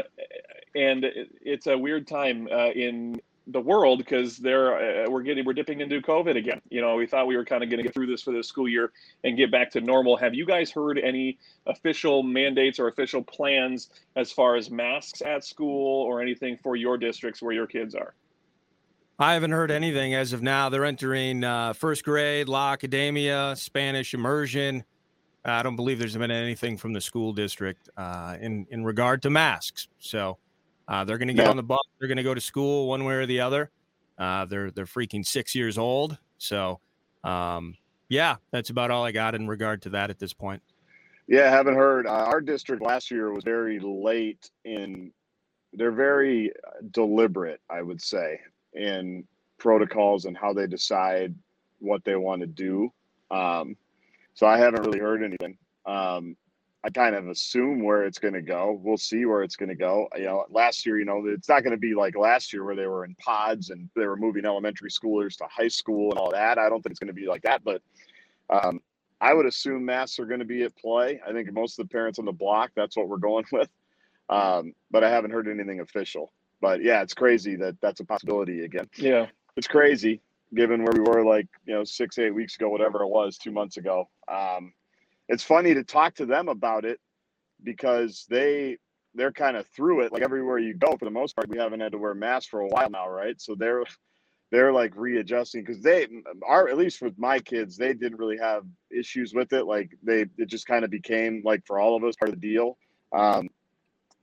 and 0.74 1.04
it's 1.42 1.66
a 1.66 1.76
weird 1.76 2.06
time 2.06 2.48
uh, 2.50 2.70
in 2.70 3.20
the 3.48 3.60
world 3.60 3.98
because 3.98 4.38
they're 4.38 5.04
uh, 5.04 5.10
we're 5.10 5.22
getting 5.22 5.44
we're 5.44 5.52
dipping 5.52 5.80
into 5.80 6.00
COVID 6.00 6.36
again. 6.36 6.60
You 6.68 6.80
know, 6.80 6.96
we 6.96 7.06
thought 7.06 7.26
we 7.26 7.36
were 7.36 7.44
kind 7.44 7.62
of 7.62 7.70
going 7.70 7.78
to 7.78 7.84
get 7.84 7.94
through 7.94 8.06
this 8.06 8.22
for 8.22 8.32
the 8.32 8.42
school 8.42 8.68
year 8.68 8.92
and 9.24 9.36
get 9.36 9.50
back 9.50 9.70
to 9.72 9.80
normal. 9.80 10.16
Have 10.16 10.34
you 10.34 10.44
guys 10.44 10.70
heard 10.70 10.98
any 10.98 11.38
official 11.66 12.22
mandates 12.22 12.78
or 12.78 12.88
official 12.88 13.22
plans 13.22 13.90
as 14.16 14.32
far 14.32 14.56
as 14.56 14.70
masks 14.70 15.22
at 15.22 15.44
school 15.44 16.02
or 16.02 16.20
anything 16.20 16.58
for 16.62 16.76
your 16.76 16.98
districts 16.98 17.40
where 17.40 17.52
your 17.52 17.66
kids 17.66 17.94
are? 17.94 18.14
I 19.18 19.34
haven't 19.34 19.52
heard 19.52 19.70
anything 19.70 20.14
as 20.14 20.32
of 20.32 20.42
now. 20.42 20.68
They're 20.68 20.84
entering 20.84 21.42
uh, 21.42 21.72
first 21.72 22.04
grade, 22.04 22.48
La 22.48 22.72
Academia, 22.72 23.54
Spanish 23.56 24.12
immersion. 24.12 24.84
I 25.42 25.62
don't 25.62 25.76
believe 25.76 25.98
there's 26.00 26.16
been 26.16 26.30
anything 26.30 26.76
from 26.76 26.92
the 26.92 27.00
school 27.00 27.32
district 27.32 27.88
uh, 27.96 28.36
in 28.40 28.66
in 28.70 28.84
regard 28.84 29.22
to 29.22 29.30
masks. 29.30 29.86
So 30.00 30.38
uh, 30.88 31.04
they're 31.04 31.18
going 31.18 31.28
to 31.28 31.34
get 31.34 31.44
no. 31.44 31.50
on 31.50 31.56
the 31.56 31.62
bus. 31.62 31.78
They're 31.98 32.08
going 32.08 32.16
to 32.16 32.22
go 32.22 32.34
to 32.34 32.40
school 32.40 32.88
one 32.88 33.04
way 33.04 33.14
or 33.14 33.26
the 33.26 33.40
other. 33.40 33.70
Uh, 34.18 34.44
they're 34.46 34.70
they're 34.70 34.86
freaking 34.86 35.26
six 35.26 35.54
years 35.54 35.78
old. 35.78 36.16
So, 36.38 36.80
um, 37.24 37.76
yeah, 38.08 38.36
that's 38.50 38.70
about 38.70 38.90
all 38.90 39.04
I 39.04 39.12
got 39.12 39.34
in 39.34 39.46
regard 39.46 39.82
to 39.82 39.90
that 39.90 40.10
at 40.10 40.18
this 40.18 40.32
point. 40.32 40.62
Yeah, 41.26 41.46
I 41.46 41.50
haven't 41.50 41.74
heard. 41.74 42.06
Uh, 42.06 42.10
our 42.10 42.40
district 42.40 42.82
last 42.82 43.10
year 43.10 43.32
was 43.32 43.44
very 43.44 43.78
late 43.80 44.50
in. 44.64 45.12
They're 45.72 45.92
very 45.92 46.52
deliberate, 46.92 47.60
I 47.68 47.82
would 47.82 48.00
say, 48.00 48.40
in 48.72 49.24
protocols 49.58 50.24
and 50.24 50.36
how 50.36 50.52
they 50.52 50.66
decide 50.66 51.34
what 51.80 52.04
they 52.04 52.16
want 52.16 52.40
to 52.40 52.46
do. 52.46 52.90
Um, 53.30 53.76
so 54.34 54.46
I 54.46 54.56
haven't 54.56 54.84
really 54.84 55.00
heard 55.00 55.22
anything. 55.22 55.58
Um, 55.84 56.36
I 56.86 56.90
kind 56.90 57.16
of 57.16 57.26
assume 57.26 57.82
where 57.82 58.04
it's 58.04 58.20
going 58.20 58.34
to 58.34 58.42
go. 58.42 58.80
We'll 58.80 58.96
see 58.96 59.24
where 59.24 59.42
it's 59.42 59.56
going 59.56 59.70
to 59.70 59.74
go. 59.74 60.06
You 60.16 60.26
know, 60.26 60.44
last 60.50 60.86
year, 60.86 61.00
you 61.00 61.04
know, 61.04 61.20
it's 61.26 61.48
not 61.48 61.64
going 61.64 61.72
to 61.72 61.76
be 61.76 61.96
like 61.96 62.16
last 62.16 62.52
year 62.52 62.62
where 62.62 62.76
they 62.76 62.86
were 62.86 63.04
in 63.04 63.16
pods 63.16 63.70
and 63.70 63.90
they 63.96 64.06
were 64.06 64.16
moving 64.16 64.44
elementary 64.44 64.88
schoolers 64.88 65.36
to 65.38 65.46
high 65.50 65.66
school 65.66 66.12
and 66.12 66.20
all 66.20 66.30
that. 66.30 66.60
I 66.60 66.68
don't 66.68 66.80
think 66.82 66.92
it's 66.92 67.00
going 67.00 67.08
to 67.08 67.20
be 67.20 67.26
like 67.26 67.42
that, 67.42 67.64
but 67.64 67.82
um, 68.50 68.80
I 69.20 69.34
would 69.34 69.46
assume 69.46 69.84
masks 69.84 70.20
are 70.20 70.26
going 70.26 70.38
to 70.38 70.46
be 70.46 70.62
at 70.62 70.76
play. 70.76 71.20
I 71.26 71.32
think 71.32 71.52
most 71.52 71.76
of 71.76 71.88
the 71.88 71.92
parents 71.92 72.20
on 72.20 72.24
the 72.24 72.30
block, 72.30 72.70
that's 72.76 72.96
what 72.96 73.08
we're 73.08 73.16
going 73.16 73.46
with. 73.52 73.68
Um, 74.28 74.72
but 74.92 75.02
I 75.02 75.10
haven't 75.10 75.32
heard 75.32 75.48
anything 75.48 75.80
official. 75.80 76.32
But 76.60 76.84
yeah, 76.84 77.02
it's 77.02 77.14
crazy 77.14 77.56
that 77.56 77.80
that's 77.80 77.98
a 77.98 78.04
possibility 78.04 78.64
again. 78.64 78.88
Yeah, 78.96 79.26
it's 79.56 79.66
crazy 79.66 80.20
given 80.54 80.84
where 80.84 80.92
we 80.92 81.00
were 81.00 81.24
like 81.24 81.48
you 81.66 81.74
know 81.74 81.82
six, 81.82 82.16
eight 82.18 82.30
weeks 82.30 82.54
ago, 82.54 82.68
whatever 82.68 83.02
it 83.02 83.08
was, 83.08 83.38
two 83.38 83.50
months 83.50 83.76
ago. 83.76 84.08
Um, 84.28 84.72
it's 85.28 85.42
funny 85.42 85.74
to 85.74 85.84
talk 85.84 86.14
to 86.16 86.26
them 86.26 86.48
about 86.48 86.84
it 86.84 86.98
because 87.62 88.26
they 88.28 88.78
they're 89.14 89.32
kind 89.32 89.56
of 89.56 89.66
through 89.68 90.02
it. 90.02 90.12
Like 90.12 90.22
everywhere 90.22 90.58
you 90.58 90.74
go, 90.74 90.96
for 90.96 91.06
the 91.06 91.10
most 91.10 91.34
part, 91.34 91.48
we 91.48 91.58
haven't 91.58 91.80
had 91.80 91.92
to 91.92 91.98
wear 91.98 92.14
masks 92.14 92.48
for 92.48 92.60
a 92.60 92.68
while 92.68 92.90
now, 92.90 93.08
right? 93.08 93.40
So 93.40 93.54
they're 93.54 93.84
they're 94.52 94.72
like 94.72 94.92
readjusting 94.94 95.64
because 95.64 95.82
they 95.82 96.06
are 96.46 96.68
at 96.68 96.76
least 96.76 97.02
with 97.02 97.18
my 97.18 97.38
kids, 97.40 97.76
they 97.76 97.94
didn't 97.94 98.18
really 98.18 98.38
have 98.38 98.64
issues 98.90 99.34
with 99.34 99.52
it. 99.52 99.66
Like 99.66 99.90
they 100.02 100.26
it 100.38 100.46
just 100.48 100.66
kind 100.66 100.84
of 100.84 100.90
became 100.90 101.42
like 101.44 101.66
for 101.66 101.78
all 101.80 101.96
of 101.96 102.04
us 102.04 102.16
part 102.16 102.28
of 102.28 102.40
the 102.40 102.48
deal. 102.48 102.78
Um, 103.12 103.48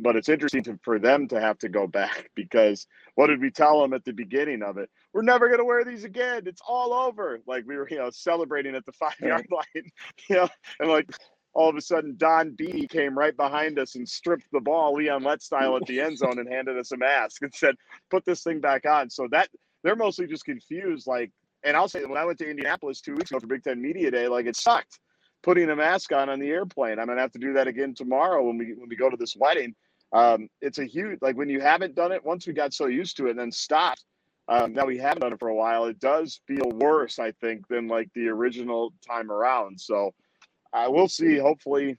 but 0.03 0.17
it's 0.17 0.29
interesting 0.29 0.61
to, 0.63 0.77
for 0.83 0.99
them 0.99 1.27
to 1.29 1.39
have 1.39 1.57
to 1.59 1.69
go 1.69 1.87
back 2.01 2.29
because 2.35 2.85
what 3.15 3.27
did 3.27 3.41
we 3.41 3.49
tell 3.49 3.81
them 3.81 3.93
at 3.93 4.03
the 4.05 4.13
beginning 4.13 4.61
of 4.61 4.77
it? 4.77 4.89
We're 5.13 5.23
never 5.23 5.47
going 5.47 5.59
to 5.59 5.65
wear 5.65 5.83
these 5.83 6.03
again. 6.03 6.43
It's 6.45 6.61
all 6.67 6.93
over. 6.93 7.39
Like 7.47 7.63
we 7.65 7.77
were, 7.77 7.87
you 7.89 7.97
know, 7.97 8.09
celebrating 8.11 8.75
at 8.75 8.85
the 8.85 8.91
five 8.91 9.19
yard 9.19 9.47
line, 9.49 9.91
you 10.29 10.35
know, 10.35 10.49
and 10.79 10.89
like 10.89 11.09
all 11.53 11.69
of 11.69 11.75
a 11.75 11.81
sudden 11.81 12.15
Don 12.17 12.51
B 12.51 12.87
came 12.87 13.17
right 13.17 13.35
behind 13.35 13.79
us 13.79 13.95
and 13.95 14.07
stripped 14.07 14.47
the 14.51 14.59
ball 14.59 14.95
Leon 14.95 15.23
Lett 15.23 15.41
style 15.41 15.77
at 15.77 15.85
the 15.85 16.01
end 16.01 16.17
zone 16.17 16.39
and 16.39 16.51
handed 16.51 16.77
us 16.77 16.91
a 16.91 16.97
mask 16.97 17.43
and 17.43 17.53
said, 17.53 17.75
"Put 18.09 18.25
this 18.25 18.41
thing 18.41 18.59
back 18.59 18.87
on." 18.87 19.09
So 19.11 19.27
that 19.31 19.49
they're 19.83 19.95
mostly 19.95 20.25
just 20.25 20.45
confused. 20.45 21.05
Like, 21.05 21.31
and 21.63 21.77
I'll 21.77 21.87
say 21.87 22.03
when 22.05 22.17
I 22.17 22.25
went 22.25 22.39
to 22.39 22.49
Indianapolis 22.49 23.01
two 23.01 23.13
weeks 23.13 23.29
ago 23.29 23.39
for 23.39 23.45
Big 23.45 23.63
Ten 23.63 23.79
Media 23.79 24.09
Day, 24.09 24.27
like 24.27 24.47
it 24.47 24.55
sucked 24.55 24.99
putting 25.43 25.69
a 25.69 25.75
mask 25.75 26.11
on 26.11 26.29
on 26.29 26.39
the 26.39 26.49
airplane. 26.49 26.97
I'm 26.97 27.07
gonna 27.07 27.21
have 27.21 27.33
to 27.33 27.39
do 27.39 27.53
that 27.53 27.67
again 27.67 27.93
tomorrow 27.93 28.43
when 28.43 28.57
we 28.57 28.73
when 28.73 28.89
we 28.89 28.95
go 28.95 29.09
to 29.09 29.17
this 29.17 29.35
wedding. 29.35 29.75
Um, 30.13 30.47
it's 30.61 30.77
a 30.77 30.85
huge 30.85 31.19
like 31.21 31.35
when 31.35 31.49
you 31.49 31.59
haven't 31.59 31.95
done 31.95 32.11
it. 32.11 32.23
Once 32.23 32.47
we 32.47 32.53
got 32.53 32.73
so 32.73 32.85
used 32.87 33.17
to 33.17 33.27
it 33.27 33.31
and 33.31 33.39
then 33.39 33.51
stopped. 33.51 34.05
Um, 34.47 34.73
now 34.73 34.85
we 34.85 34.97
haven't 34.97 35.21
done 35.21 35.33
it 35.33 35.39
for 35.39 35.47
a 35.47 35.55
while. 35.55 35.85
It 35.85 35.99
does 35.99 36.41
feel 36.47 36.69
worse, 36.71 37.17
I 37.17 37.31
think, 37.31 37.67
than 37.67 37.87
like 37.87 38.09
the 38.13 38.27
original 38.27 38.93
time 39.05 39.31
around. 39.31 39.79
So 39.79 40.13
I 40.73 40.85
uh, 40.85 40.91
will 40.91 41.07
see. 41.07 41.37
Hopefully, 41.37 41.97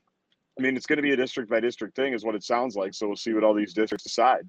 I 0.59 0.63
mean 0.63 0.77
it's 0.77 0.87
going 0.87 0.99
to 0.99 1.03
be 1.03 1.13
a 1.13 1.17
district 1.17 1.51
by 1.51 1.61
district 1.61 1.97
thing, 1.97 2.13
is 2.13 2.25
what 2.25 2.35
it 2.35 2.45
sounds 2.45 2.77
like. 2.77 2.95
So 2.95 3.07
we'll 3.07 3.17
see 3.17 3.33
what 3.33 3.45
all 3.45 3.55
these 3.55 3.73
districts 3.73 4.05
decide. 4.05 4.49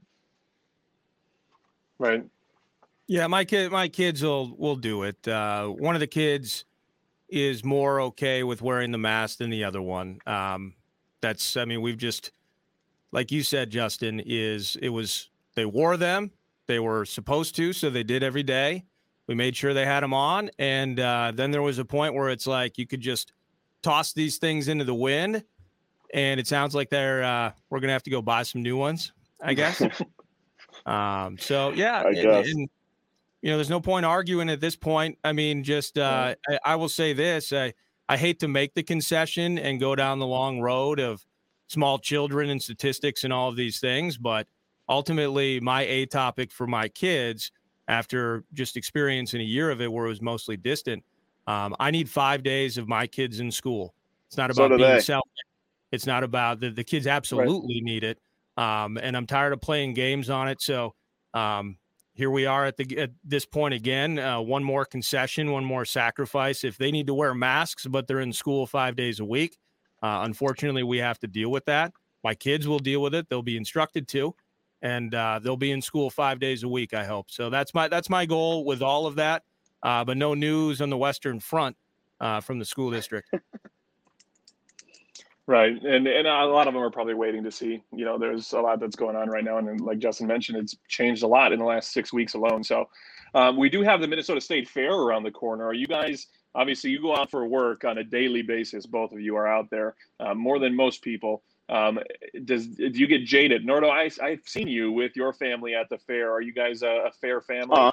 Right. 1.98 2.24
Yeah, 3.08 3.28
my 3.28 3.46
kid, 3.46 3.72
my 3.72 3.88
kids 3.88 4.22
will 4.24 4.56
will 4.58 4.76
do 4.76 5.04
it. 5.04 5.28
Uh, 5.28 5.68
one 5.68 5.96
of 5.96 6.02
the 6.02 6.08
kids 6.08 6.66
is 7.30 7.64
more 7.64 8.02
okay 8.02 8.44
with 8.44 8.62
wearing 8.62 8.92
the 8.92 8.98
mask 8.98 9.40
than 9.40 9.50
the 9.50 9.64
other 9.64 9.82
one. 9.82 10.20
Um, 10.28 10.74
that's, 11.22 11.58
I 11.58 11.66
mean, 11.66 11.82
we've 11.82 11.98
just, 11.98 12.32
like 13.12 13.32
you 13.32 13.44
said, 13.44 13.70
Justin, 13.70 14.22
is 14.26 14.78
it 14.82 14.90
was 14.90 15.30
they 15.56 15.66
wore 15.66 15.98
them, 15.98 16.32
they 16.68 16.80
were 16.80 17.06
supposed 17.06 17.56
to, 17.56 17.74
so 17.74 17.90
they 17.90 18.04
did 18.04 18.24
every 18.24 18.44
day. 18.44 18.86
We 19.28 19.36
made 19.36 19.56
sure 19.56 19.74
they 19.74 19.86
had 19.86 20.04
them 20.04 20.14
on, 20.14 20.52
and 20.60 21.00
uh, 21.00 21.32
then 21.34 21.52
there 21.52 21.62
was 21.62 21.80
a 21.80 21.86
point 21.86 22.14
where 22.14 22.30
it's 22.30 22.46
like 22.46 22.78
you 22.78 22.86
could 22.86 23.02
just 23.02 23.34
toss 23.82 24.14
these 24.14 24.38
things 24.38 24.68
into 24.68 24.84
the 24.84 24.94
wind, 24.94 25.44
and 26.14 26.40
it 26.40 26.48
sounds 26.48 26.76
like 26.76 26.90
they're 26.90 27.24
uh, 27.24 27.52
we're 27.70 27.80
gonna 27.80 27.94
have 27.94 28.04
to 28.04 28.12
go 28.12 28.22
buy 28.22 28.44
some 28.44 28.62
new 28.62 28.78
ones, 28.78 29.14
I 29.42 29.54
guess. 29.54 29.82
um, 30.86 31.38
so 31.40 31.72
yeah, 31.72 32.04
I 32.06 32.14
guess. 32.14 32.48
And, 32.48 32.60
and, 32.60 32.70
you 33.42 33.52
know, 33.52 33.58
there's 33.58 33.70
no 33.70 33.80
point 33.80 34.06
arguing 34.06 34.50
at 34.50 34.60
this 34.60 34.76
point. 34.76 35.20
I 35.24 35.32
mean, 35.32 35.64
just 35.64 35.98
uh, 35.98 36.34
I, 36.50 36.60
I, 36.66 36.76
will 36.76 36.90
say 36.90 37.14
this: 37.14 37.54
I 37.54 37.74
I 38.10 38.18
hate 38.18 38.40
to 38.40 38.48
make 38.48 38.74
the 38.74 38.82
concession 38.84 39.60
and 39.60 39.80
go 39.80 39.96
down 39.96 40.20
the 40.20 40.26
long 40.26 40.62
road 40.62 41.00
of 41.00 41.24
small 41.68 42.00
children 42.00 42.50
and 42.50 42.62
statistics 42.62 43.24
and 43.24 43.34
all 43.34 43.50
of 43.50 43.56
these 43.56 43.80
things, 43.80 44.18
but 44.18 44.48
ultimately, 44.88 45.60
my 45.60 45.84
a 45.84 46.06
topic 46.06 46.52
for 46.52 46.68
my 46.68 46.88
kids, 46.88 47.52
after 47.88 48.44
just 48.54 48.78
experiencing 48.78 49.42
a 49.42 49.44
year 49.44 49.70
of 49.70 49.82
it 49.82 49.92
where 49.92 50.06
it 50.06 50.10
was 50.10 50.22
mostly 50.22 50.58
distant, 50.58 51.04
um, 51.48 51.76
I 51.80 51.92
need 51.92 52.10
five 52.10 52.44
days 52.44 52.78
of 52.78 52.88
my 52.88 53.08
kids 53.08 53.40
in 53.40 53.52
school. 53.52 53.94
It's 54.28 54.38
not 54.38 54.50
about 54.50 54.72
so 54.72 54.78
being 54.78 55.02
selfish. 55.02 55.32
It's 55.92 56.08
not 56.08 56.24
about 56.24 56.60
the 56.60 56.72
the 56.72 56.84
kids 56.84 57.08
absolutely 57.08 57.76
right. 57.76 57.84
need 57.84 58.04
it. 58.04 58.20
Um, 58.58 58.98
and 58.98 59.16
I'm 59.16 59.28
tired 59.28 59.54
of 59.54 59.62
playing 59.62 59.94
games 59.94 60.30
on 60.30 60.48
it. 60.48 60.62
So 60.62 60.96
um, 61.34 61.78
here 62.14 62.32
we 62.32 62.46
are 62.46 62.66
at 62.66 62.78
the 62.78 62.98
at 62.98 63.12
this 63.24 63.46
point 63.46 63.74
again. 63.74 64.18
Uh, 64.18 64.42
one 64.42 64.64
more 64.64 64.86
concession, 64.86 65.52
one 65.52 65.66
more 65.66 65.86
sacrifice. 65.86 66.64
If 66.64 66.78
they 66.78 66.92
need 66.92 67.08
to 67.08 67.14
wear 67.14 67.34
masks, 67.34 67.86
but 67.86 68.08
they're 68.08 68.22
in 68.22 68.34
school 68.34 68.66
five 68.66 68.96
days 68.96 69.20
a 69.20 69.26
week, 69.26 69.58
uh, 70.04 70.22
unfortunately, 70.24 70.84
we 70.84 70.98
have 71.00 71.20
to 71.20 71.28
deal 71.28 71.50
with 71.50 71.66
that. 71.66 71.94
My 72.24 72.34
kids 72.36 72.68
will 72.68 72.80
deal 72.80 73.02
with 73.02 73.14
it; 73.16 73.28
they'll 73.30 73.42
be 73.42 73.58
instructed 73.58 74.08
to. 74.10 74.36
and 74.82 75.16
uh, 75.16 75.40
they'll 75.42 75.58
be 75.58 75.72
in 75.72 75.82
school 75.82 76.10
five 76.10 76.40
days 76.40 76.64
a 76.64 76.68
week. 76.68 76.94
I 76.94 77.06
hope 77.06 77.32
so. 77.32 77.50
That's 77.50 77.74
my 77.74 77.88
that's 77.88 78.10
my 78.10 78.26
goal 78.26 78.66
with 78.66 78.82
all 78.82 79.08
of 79.08 79.16
that. 79.16 79.44
Uh, 79.84 80.04
but 80.04 80.18
no 80.18 80.34
news 80.34 80.82
on 80.82 80.90
the 80.90 80.98
Western 80.98 81.40
Front 81.40 81.76
uh, 82.20 82.42
from 82.42 82.60
the 82.60 82.66
school 82.66 82.92
district. 82.92 83.30
Right, 85.48 85.80
and 85.84 86.08
and 86.08 86.28
a 86.28 86.46
lot 86.48 86.68
of 86.68 86.74
them 86.74 86.82
are 86.82 86.90
probably 86.90 87.14
waiting 87.14 87.44
to 87.44 87.52
see. 87.52 87.84
You 87.94 88.04
know, 88.04 88.18
there's 88.18 88.54
a 88.54 88.60
lot 88.60 88.80
that's 88.80 88.96
going 88.96 89.16
on 89.16 89.30
right 89.30 89.44
now, 89.44 89.60
and 89.60 89.80
like 89.80 90.00
Justin 90.00 90.26
mentioned, 90.26 90.58
it's 90.58 90.76
changed 90.88 91.22
a 91.22 91.28
lot 91.28 91.54
in 91.54 91.60
the 91.60 91.66
last 91.66 91.92
six 91.94 92.12
weeks 92.12 92.34
alone. 92.34 92.64
So, 92.64 92.90
um, 93.36 93.56
we 93.56 93.70
do 93.70 93.84
have 93.84 94.02
the 94.02 94.08
Minnesota 94.08 94.42
State 94.42 94.68
Fair 94.68 94.92
around 94.92 95.22
the 95.22 95.30
corner. 95.30 95.64
Are 95.66 95.74
you 95.76 95.86
guys? 95.86 96.26
Obviously, 96.56 96.90
you 96.90 97.02
go 97.02 97.16
out 97.16 97.30
for 97.30 97.46
work 97.46 97.84
on 97.84 97.98
a 97.98 98.04
daily 98.04 98.42
basis. 98.42 98.86
Both 98.86 99.12
of 99.12 99.20
you 99.20 99.36
are 99.36 99.48
out 99.48 99.70
there 99.70 99.96
uh, 100.20 100.34
more 100.34 100.58
than 100.58 100.76
most 100.76 101.02
people. 101.02 101.44
Um, 101.68 102.00
does 102.46 102.68
do 102.68 102.90
you 102.90 103.08
get 103.08 103.26
jaded, 103.26 103.66
Nordo? 103.66 103.90
I 103.90 104.10
I've 104.26 104.42
seen 104.46 104.68
you 104.68 104.92
with 104.92 105.16
your 105.16 105.34
family 105.34 105.76
at 105.76 105.90
the 105.90 105.98
fair. 105.98 106.32
Are 106.32 106.42
you 106.42 106.54
guys 106.54 106.82
a, 106.82 107.08
a 107.08 107.12
fair 107.12 107.42
family? 107.42 107.76
Uh, 107.78 107.92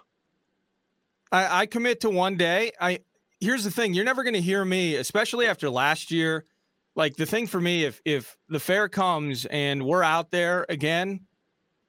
I, 1.31 1.61
I 1.63 1.67
commit 1.67 2.01
to 2.01 2.11
one 2.11 2.37
day. 2.37 2.73
I 2.81 3.01
here's 3.41 3.65
the 3.65 3.71
thing: 3.71 3.95
you're 3.95 4.05
never 4.05 4.23
going 4.23 4.35
to 4.35 4.41
hear 4.41 4.65
me, 4.65 4.97
especially 4.97 5.47
after 5.47 5.69
last 5.69 6.11
year 6.11 6.47
like 6.95 7.17
the 7.17 7.27
thing 7.27 7.47
for 7.47 7.61
me 7.61 7.85
if 7.85 8.01
if 8.05 8.37
the 8.49 8.61
fair 8.61 8.89
comes 8.89 9.47
and 9.47 9.85
we're 9.85 10.03
out 10.03 10.31
there 10.31 10.67
again 10.69 11.21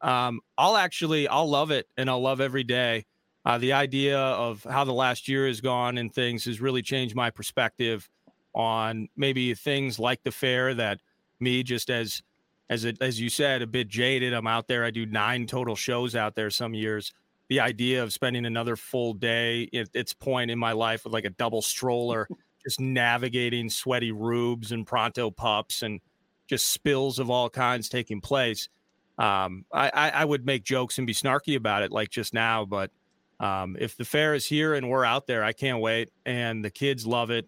um 0.01 0.39
i'll 0.57 0.77
actually 0.77 1.27
i'll 1.27 1.49
love 1.49 1.71
it 1.71 1.87
and 1.97 2.09
i'll 2.09 2.21
love 2.21 2.41
every 2.41 2.63
day 2.63 3.05
uh, 3.45 3.57
the 3.57 3.73
idea 3.73 4.17
of 4.17 4.63
how 4.63 4.83
the 4.83 4.93
last 4.93 5.27
year 5.27 5.47
has 5.47 5.61
gone 5.61 5.97
and 5.97 6.13
things 6.13 6.45
has 6.45 6.61
really 6.61 6.81
changed 6.81 7.15
my 7.15 7.29
perspective 7.29 8.09
on 8.55 9.09
maybe 9.15 9.53
things 9.53 9.99
like 9.99 10.21
the 10.23 10.31
fair 10.31 10.73
that 10.73 10.99
me 11.39 11.63
just 11.63 11.89
as 11.89 12.21
as 12.69 12.85
it, 12.85 12.97
as 13.01 13.19
you 13.19 13.29
said 13.29 13.61
a 13.61 13.67
bit 13.67 13.87
jaded 13.87 14.31
i'm 14.31 14.45
out 14.45 14.67
there 14.67 14.85
i 14.85 14.91
do 14.91 15.07
nine 15.07 15.47
total 15.47 15.75
shows 15.75 16.15
out 16.15 16.35
there 16.35 16.51
some 16.51 16.75
years 16.75 17.13
the 17.49 17.59
idea 17.59 18.03
of 18.03 18.13
spending 18.13 18.45
another 18.45 18.75
full 18.75 19.13
day 19.13 19.67
at 19.73 19.89
its 19.93 20.13
point 20.13 20.51
in 20.51 20.59
my 20.59 20.71
life 20.71 21.03
with 21.03 21.13
like 21.13 21.25
a 21.25 21.31
double 21.31 21.63
stroller 21.63 22.27
just 22.63 22.79
navigating 22.79 23.69
sweaty 23.69 24.11
rubes 24.11 24.71
and 24.71 24.87
pronto 24.87 25.29
pups 25.29 25.81
and 25.81 25.99
just 26.47 26.69
spills 26.69 27.19
of 27.19 27.29
all 27.29 27.49
kinds 27.49 27.89
taking 27.89 28.21
place. 28.21 28.69
Um, 29.17 29.65
I, 29.71 30.09
I, 30.09 30.25
would 30.25 30.43
make 30.43 30.63
jokes 30.63 30.97
and 30.97 31.05
be 31.05 31.13
snarky 31.13 31.55
about 31.55 31.83
it, 31.83 31.91
like 31.91 32.09
just 32.09 32.33
now. 32.33 32.65
But 32.65 32.89
um, 33.39 33.75
if 33.79 33.97
the 33.97 34.05
fair 34.05 34.33
is 34.33 34.45
here 34.45 34.73
and 34.73 34.89
we're 34.89 35.05
out 35.05 35.27
there, 35.27 35.43
I 35.43 35.53
can't 35.53 35.79
wait. 35.79 36.09
And 36.25 36.63
the 36.63 36.69
kids 36.69 37.05
love 37.05 37.29
it. 37.29 37.47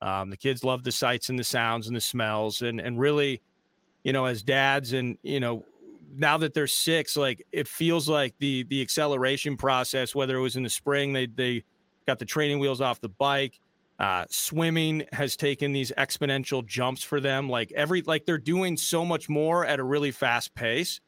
Um, 0.00 0.30
the 0.30 0.36
kids 0.36 0.64
love 0.64 0.84
the 0.84 0.92
sights 0.92 1.28
and 1.28 1.38
the 1.38 1.44
sounds 1.44 1.86
and 1.86 1.96
the 1.96 2.00
smells. 2.00 2.62
And 2.62 2.80
and 2.80 2.98
really, 2.98 3.40
you 4.02 4.12
know, 4.12 4.26
as 4.26 4.42
dads 4.42 4.92
and 4.92 5.18
you 5.22 5.40
know, 5.40 5.64
now 6.16 6.38
that 6.38 6.54
they're 6.54 6.66
six, 6.66 7.16
like 7.16 7.46
it 7.52 7.68
feels 7.68 8.08
like 8.08 8.34
the 8.38 8.64
the 8.64 8.82
acceleration 8.82 9.56
process. 9.56 10.14
Whether 10.14 10.36
it 10.36 10.40
was 10.40 10.56
in 10.56 10.62
the 10.62 10.70
spring, 10.70 11.12
they 11.12 11.26
they 11.26 11.64
got 12.06 12.18
the 12.18 12.24
training 12.24 12.58
wheels 12.58 12.80
off 12.80 13.00
the 13.00 13.08
bike 13.08 13.60
uh, 13.98 14.24
swimming 14.28 15.06
has 15.12 15.36
taken 15.36 15.72
these 15.72 15.92
exponential 15.96 16.66
jumps 16.66 17.02
for 17.02 17.20
them. 17.20 17.48
Like 17.48 17.72
every, 17.72 18.02
like 18.02 18.26
they're 18.26 18.38
doing 18.38 18.76
so 18.76 19.04
much 19.04 19.28
more 19.28 19.64
at 19.64 19.78
a 19.78 19.84
really 19.84 20.10
fast 20.10 20.54
pace, 20.54 21.00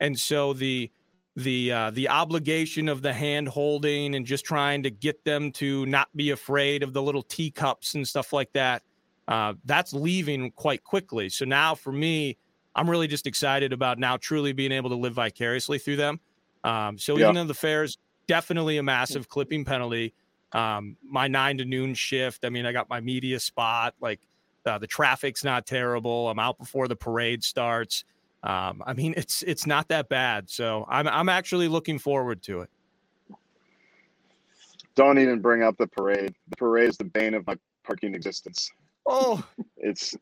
and 0.00 0.18
so 0.18 0.52
the 0.52 0.90
the 1.36 1.72
uh, 1.72 1.90
the 1.90 2.08
obligation 2.08 2.88
of 2.88 3.02
the 3.02 3.12
hand 3.12 3.48
holding 3.48 4.14
and 4.14 4.24
just 4.24 4.44
trying 4.44 4.82
to 4.84 4.90
get 4.90 5.24
them 5.24 5.50
to 5.52 5.84
not 5.86 6.08
be 6.14 6.30
afraid 6.30 6.82
of 6.82 6.92
the 6.92 7.02
little 7.02 7.22
teacups 7.22 7.94
and 7.94 8.06
stuff 8.06 8.32
like 8.32 8.52
that. 8.52 8.82
Uh, 9.26 9.54
that's 9.64 9.92
leaving 9.92 10.50
quite 10.52 10.84
quickly. 10.84 11.28
So 11.28 11.44
now 11.44 11.74
for 11.74 11.92
me, 11.92 12.36
I'm 12.76 12.88
really 12.88 13.08
just 13.08 13.26
excited 13.26 13.72
about 13.72 13.98
now 13.98 14.16
truly 14.16 14.52
being 14.52 14.72
able 14.72 14.90
to 14.90 14.96
live 14.96 15.14
vicariously 15.14 15.78
through 15.78 15.96
them. 15.96 16.20
Um, 16.62 16.98
so 16.98 17.16
yeah. 17.16 17.24
even 17.24 17.34
though 17.36 17.44
the 17.44 17.54
fair 17.54 17.82
is 17.82 17.98
definitely 18.26 18.78
a 18.78 18.82
massive 18.82 19.28
clipping 19.28 19.64
penalty, 19.64 20.14
um, 20.52 20.96
my 21.02 21.26
nine 21.26 21.58
to 21.58 21.64
noon 21.64 21.94
shift. 21.94 22.44
I 22.44 22.48
mean, 22.48 22.64
I 22.64 22.72
got 22.72 22.88
my 22.88 23.00
media 23.00 23.40
spot. 23.40 23.94
Like 24.00 24.20
uh, 24.64 24.78
the 24.78 24.86
traffic's 24.86 25.42
not 25.42 25.66
terrible. 25.66 26.28
I'm 26.28 26.38
out 26.38 26.58
before 26.58 26.86
the 26.86 26.96
parade 26.96 27.42
starts. 27.42 28.04
Um, 28.44 28.82
I 28.86 28.92
mean, 28.92 29.14
it's 29.16 29.42
it's 29.42 29.66
not 29.66 29.88
that 29.88 30.10
bad. 30.10 30.50
So 30.50 30.84
I'm 30.88 31.08
I'm 31.08 31.30
actually 31.30 31.66
looking 31.66 31.98
forward 31.98 32.42
to 32.42 32.60
it. 32.60 32.70
Don't 34.94 35.18
even 35.18 35.40
bring 35.40 35.62
up 35.62 35.76
the 35.78 35.86
parade. 35.88 36.34
The 36.50 36.56
parade 36.56 36.90
is 36.90 36.98
the 36.98 37.04
bane 37.04 37.34
of 37.34 37.46
my 37.46 37.56
parking 37.84 38.14
existence. 38.14 38.70
Oh, 39.06 39.42
it's 39.78 40.14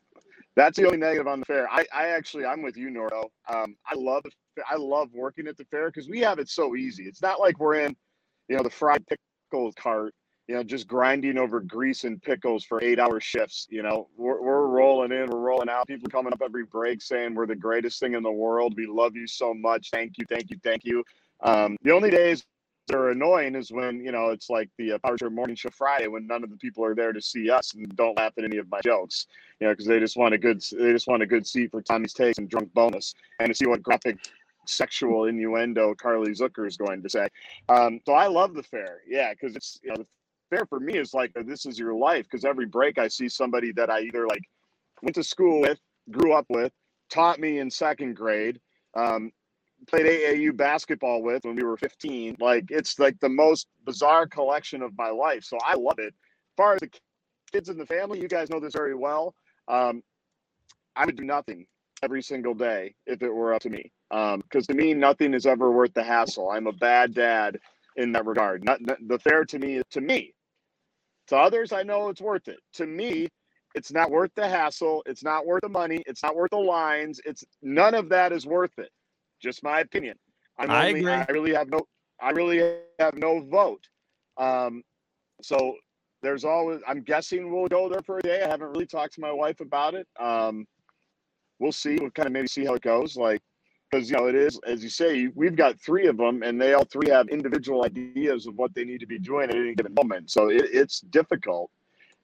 that's 0.55 0.77
the 0.77 0.85
only 0.85 0.97
negative 0.97 1.27
on 1.27 1.41
the 1.41 1.45
fair. 1.45 1.69
I, 1.69 1.85
I 1.93 2.07
actually 2.07 2.45
I'm 2.45 2.61
with 2.61 2.77
you, 2.77 2.89
Nordo. 2.89 3.25
Um, 3.49 3.75
I 3.85 3.95
love 3.95 4.23
I 4.69 4.77
love 4.77 5.09
working 5.13 5.47
at 5.47 5.57
the 5.57 5.65
fair 5.65 5.87
because 5.89 6.07
we 6.07 6.21
have 6.21 6.39
it 6.39 6.49
so 6.49 6.75
easy. 6.77 7.03
It's 7.03 7.21
not 7.21 7.41
like 7.41 7.59
we're 7.59 7.75
in, 7.75 7.95
you 8.47 8.55
know, 8.55 8.63
the 8.63 8.69
fried 8.69 9.03
pickle 9.05 9.73
cart 9.73 10.13
you 10.47 10.55
know, 10.55 10.63
just 10.63 10.87
grinding 10.87 11.37
over 11.37 11.61
grease 11.61 12.03
and 12.03 12.21
pickles 12.21 12.65
for 12.65 12.83
eight 12.83 12.99
hour 12.99 13.19
shifts. 13.19 13.67
You 13.69 13.83
know, 13.83 14.09
we're, 14.17 14.41
we're 14.41 14.67
rolling 14.67 15.11
in, 15.11 15.29
we're 15.29 15.39
rolling 15.39 15.69
out. 15.69 15.87
People 15.87 16.09
coming 16.09 16.33
up 16.33 16.41
every 16.43 16.65
break 16.65 17.01
saying 17.01 17.33
we're 17.33 17.47
the 17.47 17.55
greatest 17.55 17.99
thing 17.99 18.13
in 18.13 18.23
the 18.23 18.31
world. 18.31 18.73
We 18.75 18.85
love 18.85 19.15
you 19.15 19.27
so 19.27 19.53
much. 19.53 19.89
Thank 19.91 20.17
you, 20.17 20.25
thank 20.29 20.49
you, 20.51 20.57
thank 20.63 20.83
you. 20.83 21.03
Um, 21.41 21.77
the 21.83 21.91
only 21.91 22.09
days 22.09 22.43
that 22.87 22.97
are 22.97 23.11
annoying 23.11 23.55
is 23.55 23.71
when, 23.71 24.03
you 24.03 24.11
know, 24.11 24.29
it's 24.31 24.49
like 24.49 24.69
the 24.77 24.93
uh, 24.93 24.97
Power 24.99 25.29
Morning 25.29 25.55
Show 25.55 25.69
Friday 25.69 26.07
when 26.07 26.27
none 26.27 26.43
of 26.43 26.49
the 26.49 26.57
people 26.57 26.83
are 26.83 26.93
there 26.93 27.13
to 27.13 27.21
see 27.21 27.49
us 27.49 27.73
and 27.73 27.87
don't 27.95 28.17
laugh 28.17 28.33
at 28.37 28.43
any 28.43 28.57
of 28.57 28.69
my 28.69 28.81
jokes, 28.81 29.27
you 29.61 29.67
know, 29.67 29.73
because 29.73 29.85
they 29.85 29.99
just 29.99 30.17
want 30.17 30.33
a 30.33 30.37
good, 30.37 30.61
they 30.77 30.91
just 30.91 31.07
want 31.07 31.23
a 31.23 31.25
good 31.25 31.47
seat 31.47 31.71
for 31.71 31.81
Tommy's 31.81 32.13
Takes 32.13 32.39
and 32.39 32.49
Drunk 32.49 32.73
Bonus 32.73 33.13
and 33.39 33.47
to 33.47 33.55
see 33.55 33.67
what 33.67 33.81
graphic 33.81 34.17
sexual 34.65 35.25
innuendo 35.25 35.95
Carly 35.95 36.31
Zucker 36.31 36.67
is 36.67 36.75
going 36.75 37.01
to 37.01 37.09
say. 37.09 37.29
Um, 37.69 38.01
so 38.05 38.13
I 38.13 38.27
love 38.27 38.53
the 38.53 38.63
fair. 38.63 38.99
Yeah, 39.07 39.31
because 39.33 39.55
it's, 39.55 39.79
you 39.81 39.91
know, 39.91 39.95
the 39.97 40.07
fair 40.49 40.65
for 40.65 40.79
me 40.79 40.97
is 40.97 41.13
like 41.13 41.31
this 41.45 41.65
is 41.65 41.77
your 41.79 41.93
life 41.93 42.25
because 42.29 42.45
every 42.45 42.65
break 42.65 42.97
I 42.97 43.07
see 43.07 43.29
somebody 43.29 43.71
that 43.73 43.89
I 43.89 44.01
either 44.01 44.27
like 44.27 44.43
went 45.01 45.15
to 45.15 45.23
school 45.23 45.61
with, 45.61 45.79
grew 46.11 46.33
up 46.33 46.45
with, 46.49 46.71
taught 47.09 47.39
me 47.39 47.59
in 47.59 47.69
second 47.69 48.15
grade, 48.15 48.59
um, 48.95 49.31
played 49.87 50.05
AAU 50.05 50.55
basketball 50.55 51.21
with 51.21 51.43
when 51.43 51.55
we 51.55 51.63
were 51.63 51.77
15. 51.77 52.37
Like 52.39 52.65
it's 52.69 52.99
like 52.99 53.19
the 53.19 53.29
most 53.29 53.67
bizarre 53.85 54.27
collection 54.27 54.81
of 54.81 54.91
my 54.97 55.09
life. 55.09 55.43
So 55.43 55.57
I 55.65 55.75
love 55.75 55.99
it. 55.99 56.13
As 56.13 56.55
far 56.57 56.73
as 56.73 56.79
the 56.81 56.89
kids 57.51 57.69
in 57.69 57.77
the 57.77 57.85
family, 57.85 58.19
you 58.21 58.27
guys 58.27 58.49
know 58.49 58.59
this 58.59 58.73
very 58.73 58.95
well. 58.95 59.35
Um, 59.67 60.01
I 60.95 61.05
would 61.05 61.17
do 61.17 61.23
nothing 61.23 61.65
every 62.01 62.21
single 62.21 62.53
day 62.53 62.93
if 63.07 63.21
it 63.21 63.29
were 63.29 63.53
up 63.53 63.61
to 63.61 63.69
me. 63.69 63.91
Because 64.09 64.35
um, 64.35 64.61
to 64.67 64.73
me, 64.73 64.93
nothing 64.93 65.33
is 65.33 65.45
ever 65.45 65.71
worth 65.71 65.93
the 65.93 66.03
hassle. 66.03 66.51
I'm 66.51 66.67
a 66.67 66.73
bad 66.73 67.13
dad 67.13 67.59
in 67.95 68.11
that 68.13 68.25
regard. 68.25 68.63
Not, 68.63 68.81
not 68.81 68.97
the 69.07 69.19
fair 69.19 69.45
to 69.45 69.59
me 69.59 69.81
to 69.91 70.01
me 70.01 70.33
to 71.27 71.37
others, 71.37 71.71
I 71.71 71.83
know 71.83 72.09
it's 72.09 72.21
worth 72.21 72.47
it. 72.47 72.59
To 72.73 72.85
me, 72.85 73.27
it's 73.75 73.91
not 73.91 74.11
worth 74.11 74.31
the 74.35 74.47
hassle. 74.47 75.03
It's 75.05 75.23
not 75.23 75.45
worth 75.45 75.61
the 75.61 75.69
money. 75.69 76.03
It's 76.05 76.21
not 76.21 76.35
worth 76.35 76.51
the 76.51 76.57
lines. 76.57 77.19
It's 77.25 77.43
none 77.61 77.95
of 77.95 78.09
that 78.09 78.31
is 78.31 78.45
worth 78.45 78.77
it. 78.77 78.89
Just 79.41 79.63
my 79.63 79.79
opinion. 79.79 80.17
I'm 80.59 80.69
I 80.69 80.87
only, 80.87 80.99
agree. 80.99 81.11
I 81.11 81.25
really 81.31 81.53
have 81.53 81.69
no. 81.69 81.81
I 82.21 82.29
really 82.31 82.77
have 82.99 83.15
no 83.15 83.41
vote. 83.41 83.83
Um, 84.37 84.83
so 85.41 85.75
there's 86.21 86.45
always. 86.45 86.81
I'm 86.87 87.01
guessing 87.01 87.51
we'll 87.51 87.67
go 87.67 87.89
there 87.89 88.01
for 88.05 88.19
a 88.19 88.21
day. 88.21 88.43
I 88.43 88.47
haven't 88.47 88.69
really 88.69 88.85
talked 88.85 89.13
to 89.15 89.21
my 89.21 89.31
wife 89.31 89.59
about 89.59 89.95
it. 89.95 90.07
Um, 90.19 90.65
we'll 91.59 91.71
see. 91.71 91.97
We'll 91.99 92.11
kind 92.11 92.27
of 92.27 92.33
maybe 92.33 92.47
see 92.47 92.65
how 92.65 92.75
it 92.75 92.83
goes. 92.83 93.17
Like 93.17 93.41
because 93.93 94.09
you 94.09 94.17
know 94.17 94.25
it 94.25 94.35
is 94.35 94.59
as 94.65 94.83
you 94.83 94.89
say 94.89 95.27
we've 95.35 95.55
got 95.55 95.79
three 95.79 96.07
of 96.07 96.17
them 96.17 96.41
and 96.41 96.59
they 96.59 96.73
all 96.73 96.85
three 96.85 97.09
have 97.09 97.27
individual 97.29 97.85
ideas 97.85 98.47
of 98.47 98.55
what 98.55 98.73
they 98.73 98.83
need 98.83 98.99
to 98.99 99.05
be 99.05 99.19
doing 99.19 99.49
at 99.49 99.55
any 99.55 99.75
given 99.75 99.93
moment. 99.93 100.31
So 100.31 100.49
it, 100.49 100.65
it's 100.71 101.01
difficult. 101.01 101.69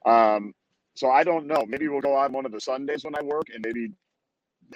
Um, 0.06 0.54
so 0.96 1.10
i 1.12 1.24
don't 1.24 1.46
know. 1.46 1.66
Maybe 1.68 1.88
we'll 1.88 2.02
go 2.02 2.16
on 2.16 2.34
one 2.34 2.46
of 2.46 2.52
the 2.52 2.60
sundays 2.60 3.04
when 3.04 3.16
i 3.16 3.22
work 3.22 3.48
and 3.54 3.64
maybe 3.64 3.92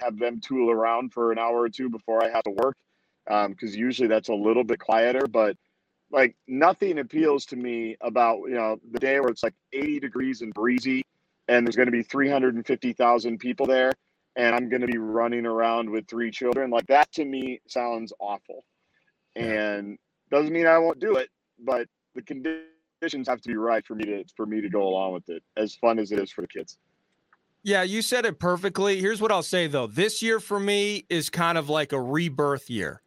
have 0.00 0.18
them 0.18 0.40
tool 0.40 0.70
around 0.70 1.12
for 1.12 1.32
an 1.32 1.38
hour 1.38 1.60
or 1.60 1.68
two 1.68 1.88
before 1.88 2.22
i 2.24 2.28
have 2.28 2.42
to 2.44 2.50
work 2.50 2.76
because 3.26 3.74
um, 3.74 3.78
usually 3.78 4.08
that's 4.08 4.28
a 4.28 4.34
little 4.34 4.64
bit 4.64 4.78
quieter. 4.78 5.26
But 5.26 5.56
like 6.12 6.36
nothing 6.46 6.98
appeals 6.98 7.44
to 7.46 7.56
me 7.56 7.96
about 8.02 8.38
you 8.42 8.54
know 8.54 8.78
the 8.92 9.00
day 9.00 9.18
where 9.18 9.30
it's 9.30 9.42
like 9.42 9.54
80 9.72 9.98
degrees 9.98 10.42
and 10.42 10.54
breezy 10.54 11.04
and 11.48 11.66
there's 11.66 11.76
going 11.76 11.86
to 11.86 11.92
be 11.92 12.02
350,000 12.02 13.38
people 13.38 13.66
there 13.66 13.92
and 14.36 14.54
I'm 14.54 14.68
going 14.68 14.80
to 14.80 14.86
be 14.86 14.98
running 14.98 15.46
around 15.46 15.88
with 15.88 16.08
three 16.08 16.30
children. 16.30 16.70
Like 16.70 16.86
that 16.88 17.10
to 17.12 17.24
me 17.24 17.60
sounds 17.68 18.12
awful. 18.18 18.64
And 19.36 19.98
doesn't 20.30 20.52
mean 20.52 20.66
I 20.66 20.78
won't 20.78 21.00
do 21.00 21.16
it, 21.16 21.28
but 21.58 21.88
the 22.14 22.22
conditions 22.22 23.28
have 23.28 23.40
to 23.40 23.48
be 23.48 23.56
right 23.56 23.84
for 23.86 23.94
me 23.94 24.04
to 24.04 24.24
for 24.36 24.46
me 24.46 24.60
to 24.60 24.68
go 24.68 24.82
along 24.82 25.14
with 25.14 25.28
it. 25.28 25.42
As 25.56 25.74
fun 25.76 25.98
as 25.98 26.12
it 26.12 26.20
is 26.20 26.30
for 26.30 26.42
the 26.42 26.48
kids. 26.48 26.78
Yeah, 27.62 27.82
you 27.82 28.02
said 28.02 28.26
it 28.26 28.38
perfectly. 28.38 29.00
Here's 29.00 29.20
what 29.20 29.32
I'll 29.32 29.42
say 29.42 29.66
though. 29.66 29.86
This 29.86 30.22
year 30.22 30.38
for 30.38 30.60
me 30.60 31.06
is 31.08 31.30
kind 31.30 31.58
of 31.58 31.68
like 31.68 31.92
a 31.92 32.00
rebirth 32.00 32.68
year. 32.70 33.02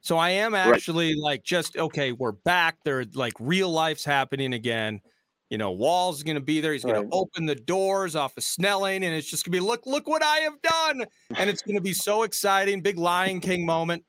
So 0.00 0.18
I 0.18 0.30
am 0.30 0.54
actually 0.54 1.14
right. 1.14 1.22
like 1.22 1.42
just 1.42 1.76
okay, 1.76 2.12
we're 2.12 2.32
back. 2.32 2.76
There 2.84 3.04
like 3.14 3.32
real 3.40 3.70
life's 3.70 4.04
happening 4.04 4.52
again. 4.52 5.00
You 5.50 5.58
know, 5.58 5.70
Walz 5.70 6.16
is 6.16 6.22
going 6.24 6.34
to 6.34 6.40
be 6.40 6.60
there. 6.60 6.72
He's 6.72 6.82
going 6.82 6.96
right. 6.96 7.10
to 7.10 7.16
open 7.16 7.46
the 7.46 7.54
doors 7.54 8.16
off 8.16 8.36
of 8.36 8.42
Snelling, 8.42 9.04
and 9.04 9.14
it's 9.14 9.30
just 9.30 9.44
going 9.44 9.52
to 9.52 9.60
be 9.60 9.64
look, 9.64 9.86
look 9.86 10.08
what 10.08 10.22
I 10.22 10.38
have 10.38 10.60
done, 10.60 11.06
and 11.36 11.48
it's 11.48 11.62
going 11.62 11.76
to 11.76 11.80
be 11.80 11.92
so 11.92 12.24
exciting. 12.24 12.80
Big 12.80 12.98
Lion 12.98 13.38
King 13.40 13.64
moment. 13.64 14.04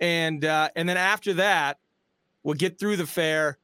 and 0.00 0.44
uh, 0.44 0.68
and 0.74 0.88
then 0.88 0.96
after 0.96 1.34
that, 1.34 1.78
we'll 2.42 2.56
get 2.56 2.78
through 2.78 2.96
the 2.96 3.06
fair, 3.06 3.58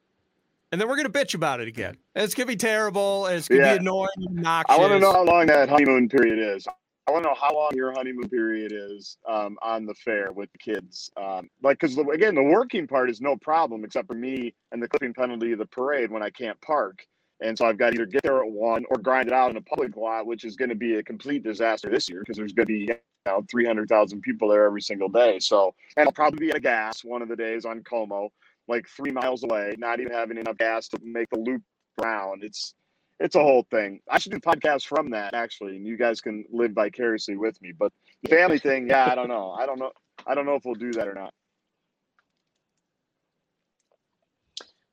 and 0.71 0.79
then 0.79 0.87
we're 0.87 0.95
gonna 0.95 1.09
bitch 1.09 1.35
about 1.35 1.59
it 1.59 1.67
again. 1.67 1.97
And 2.15 2.23
it's 2.23 2.33
gonna 2.33 2.47
be 2.47 2.55
terrible. 2.55 3.25
And 3.25 3.37
it's 3.37 3.49
gonna 3.49 3.61
yeah. 3.61 3.73
be 3.73 3.79
annoying, 3.79 4.07
obnoxious. 4.25 4.77
I 4.77 4.79
want 4.79 4.93
to 4.93 4.99
know 4.99 5.11
how 5.11 5.23
long 5.25 5.47
that 5.47 5.67
honeymoon 5.67 6.07
period 6.07 6.39
is. 6.55 6.65
I 7.09 7.11
want 7.11 7.23
to 7.23 7.29
know 7.29 7.35
how 7.41 7.55
long 7.55 7.71
your 7.73 7.91
honeymoon 7.91 8.29
period 8.29 8.71
is 8.71 9.17
um, 9.27 9.57
on 9.63 9.87
the 9.87 9.95
fair 9.95 10.31
with 10.31 10.51
the 10.51 10.59
kids. 10.59 11.09
Um, 11.17 11.49
like, 11.63 11.79
because 11.79 11.97
again, 11.97 12.35
the 12.35 12.43
working 12.43 12.85
part 12.85 13.09
is 13.09 13.19
no 13.19 13.35
problem, 13.35 13.83
except 13.83 14.07
for 14.07 14.13
me 14.13 14.53
and 14.71 14.81
the 14.81 14.87
clipping 14.87 15.15
penalty 15.15 15.51
of 15.51 15.57
the 15.57 15.65
parade 15.65 16.11
when 16.11 16.21
I 16.21 16.29
can't 16.29 16.61
park. 16.61 17.03
And 17.41 17.57
so 17.57 17.65
I've 17.65 17.79
got 17.79 17.89
to 17.89 17.95
either 17.95 18.05
get 18.05 18.21
there 18.21 18.43
at 18.43 18.51
one 18.51 18.85
or 18.91 18.97
grind 18.97 19.27
it 19.27 19.33
out 19.33 19.49
in 19.49 19.57
a 19.57 19.61
public 19.61 19.97
lot, 19.97 20.27
which 20.27 20.43
is 20.43 20.55
going 20.55 20.69
to 20.69 20.75
be 20.75 20.97
a 20.97 21.03
complete 21.03 21.41
disaster 21.41 21.89
this 21.89 22.07
year 22.07 22.19
because 22.19 22.37
there's 22.37 22.53
going 22.53 22.67
to 22.67 22.73
be 22.73 22.79
you 22.81 22.95
know 23.25 23.43
300,000 23.49 24.21
people 24.21 24.49
there 24.49 24.65
every 24.65 24.81
single 24.81 25.09
day. 25.09 25.39
So, 25.39 25.73
and 25.97 26.07
I'll 26.07 26.13
probably 26.13 26.45
be 26.45 26.51
at 26.51 26.57
a 26.57 26.59
gas 26.59 27.03
one 27.03 27.23
of 27.23 27.27
the 27.27 27.35
days 27.35 27.65
on 27.65 27.81
Como, 27.81 28.29
like 28.67 28.87
three 28.87 29.11
miles 29.11 29.43
away, 29.43 29.73
not 29.79 29.99
even 29.99 30.13
having 30.13 30.37
enough 30.37 30.57
gas 30.57 30.87
to 30.89 30.99
make 31.01 31.31
the 31.31 31.39
loop 31.39 31.63
around. 31.99 32.43
It's 32.43 32.75
it's 33.19 33.35
a 33.35 33.43
whole 33.43 33.65
thing. 33.69 33.99
I 34.09 34.19
should 34.19 34.31
do 34.31 34.39
podcasts 34.39 34.85
from 34.85 35.11
that 35.11 35.33
actually, 35.33 35.75
and 35.75 35.85
you 35.85 35.97
guys 35.97 36.21
can 36.21 36.45
live 36.51 36.71
vicariously 36.71 37.37
with 37.37 37.61
me. 37.61 37.73
But 37.77 37.91
the 38.23 38.29
family 38.29 38.59
thing, 38.59 38.87
yeah, 38.87 39.09
I 39.11 39.15
don't 39.15 39.27
know. 39.35 39.51
I 39.51 39.65
don't 39.65 39.79
know. 39.79 39.91
I 40.25 40.35
don't 40.35 40.45
know 40.45 40.55
if 40.55 40.65
we'll 40.65 40.75
do 40.75 40.91
that 40.93 41.07
or 41.07 41.13
not. 41.13 41.33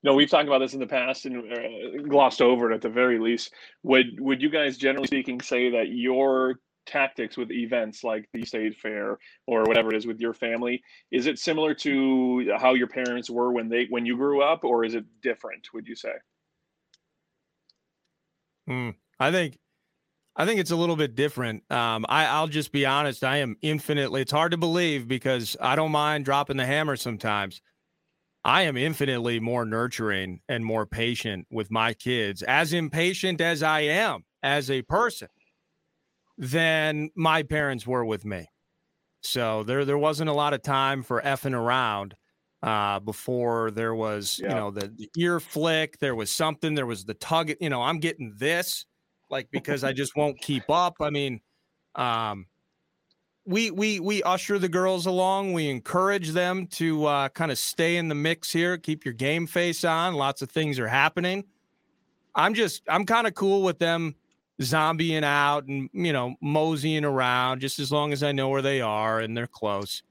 No, 0.03 0.15
we've 0.15 0.31
talked 0.31 0.47
about 0.47 0.59
this 0.59 0.75
in 0.75 0.79
the 0.81 0.87
past 0.87 1.27
and 1.27 1.53
uh, 1.53 2.03
glossed 2.09 2.41
over 2.41 2.71
it 2.71 2.75
at 2.75 2.81
the 2.81 2.89
very 2.89 3.19
least. 3.19 3.53
Would 3.83 4.21
would 4.21 4.41
you 4.41 4.51
guys, 4.51 4.77
generally 4.77 5.09
speaking, 5.09 5.41
say 5.41 5.71
that 5.71 5.89
your 5.89 6.61
tactics 6.87 7.37
with 7.37 7.51
events 7.51 8.05
like 8.05 8.29
the 8.33 8.45
state 8.45 8.77
fair 8.79 9.19
or 9.49 9.65
whatever 9.65 9.93
it 9.93 9.97
is 9.97 10.07
with 10.07 10.21
your 10.21 10.33
family 10.33 10.81
is 11.11 11.27
it 11.27 11.37
similar 11.37 11.75
to 11.75 12.49
how 12.59 12.75
your 12.75 12.87
parents 12.87 13.29
were 13.29 13.51
when 13.51 13.69
they 13.69 13.87
when 13.91 14.07
you 14.07 14.17
grew 14.17 14.43
up, 14.43 14.63
or 14.65 14.85
is 14.85 14.95
it 14.95 15.05
different? 15.23 15.67
Would 15.75 15.89
you 15.89 15.97
say? 15.97 16.13
Mm, 18.69 18.95
I 19.21 19.31
think 19.31 19.59
I 20.37 20.47
think 20.47 20.61
it's 20.61 20.71
a 20.71 20.77
little 20.77 20.97
bit 20.97 21.15
different. 21.15 21.71
Um, 21.73 22.07
I, 22.09 22.27
I'll 22.27 22.49
just 22.49 22.73
be 22.73 22.87
honest. 22.87 23.25
I 23.25 23.39
am 23.39 23.57
infinitely. 23.63 24.23
It's 24.23 24.33
hard 24.33 24.53
to 24.53 24.59
believe 24.59 25.09
because 25.09 25.57
I 25.61 25.77
don't 25.77 25.93
mind 25.93 26.25
dropping 26.27 26.59
the 26.59 26.67
hammer 26.67 26.97
sometimes. 26.97 27.63
I 28.45 28.63
am 28.63 28.77
infinitely 28.77 29.41
more 29.41 29.65
nurturing 29.65 30.41
and 30.49 30.65
more 30.65 30.87
patient 30.87 31.47
with 31.51 31.71
my 31.71 31.95
kids, 31.95 32.43
as 32.43 32.73
impatient 32.73 33.41
as 33.41 33.63
I 33.63 33.81
am 33.81 34.25
as 34.43 34.71
a 34.71 34.83
person, 34.83 35.29
than 36.39 37.11
my 37.17 37.43
parents 37.43 37.87
were 37.87 38.05
with 38.05 38.25
me. 38.25 38.47
So 39.23 39.63
there, 39.65 39.85
there 39.85 39.99
wasn't 39.99 40.31
a 40.31 40.35
lot 40.35 40.55
of 40.55 40.63
time 40.63 41.03
for 41.03 41.21
effing 41.23 41.55
around 41.55 42.15
uh, 42.63 43.01
before 43.01 43.71
there 43.71 43.95
was, 43.95 44.41
yeah. 44.43 44.49
you 44.49 44.55
know, 44.55 44.71
the, 44.71 44.89
the, 44.89 45.11
ear 45.17 45.41
flick. 45.41 45.99
There 45.99 46.15
was 46.15 46.31
something. 46.31 46.75
There 46.75 46.87
was 46.87 47.05
the 47.05 47.15
tug. 47.15 47.53
You 47.61 47.71
know, 47.71 47.83
I'm 47.83 47.99
getting 47.99 48.35
this, 48.37 48.87
like 49.31 49.49
because 49.51 49.85
I 49.85 49.93
just 49.93 50.17
won't 50.17 50.41
keep 50.41 50.69
up. 50.69 50.97
I 51.01 51.11
mean, 51.11 51.41
um, 51.95 52.47
we 53.47 53.71
we 53.71 54.01
we 54.01 54.23
usher 54.25 54.59
the 54.59 54.69
girls 54.69 55.07
along. 55.07 55.53
We 55.53 55.69
encourage 55.69 56.31
them 56.31 56.67
to 56.69 57.07
uh, 57.07 57.29
kind 57.31 57.53
of 57.53 57.59
stay 57.59 57.97
in 57.97 58.09
the 58.09 58.15
mix 58.15 58.53
here. 58.53 58.77
Keep 58.77 59.05
your 59.05 59.15
game 59.15 59.47
face 59.47 59.85
on. 59.85 60.15
Lots 60.15 60.43
of 60.43 60.51
things 60.51 60.79
are 60.79 60.89
happening. 60.89 61.45
I'm 62.35 62.55
just 62.55 62.83
I'm 62.89 63.07
kind 63.07 63.27
of 63.27 63.35
cool 63.35 63.63
with 63.63 63.79
them 63.79 64.15
zombieing 64.61 65.23
out 65.23 65.67
and 65.67 65.89
you 65.93 66.13
know 66.13 66.35
moseying 66.41 67.05
around 67.05 67.61
just 67.61 67.79
as 67.79 67.93
long 67.93 68.13
as 68.13 68.23
I 68.23 68.33
know 68.33 68.49
where 68.49 68.63
they 68.63 68.81
are 68.81 69.21
and 69.21 69.37
they're 69.37 69.47
close. 69.47 70.03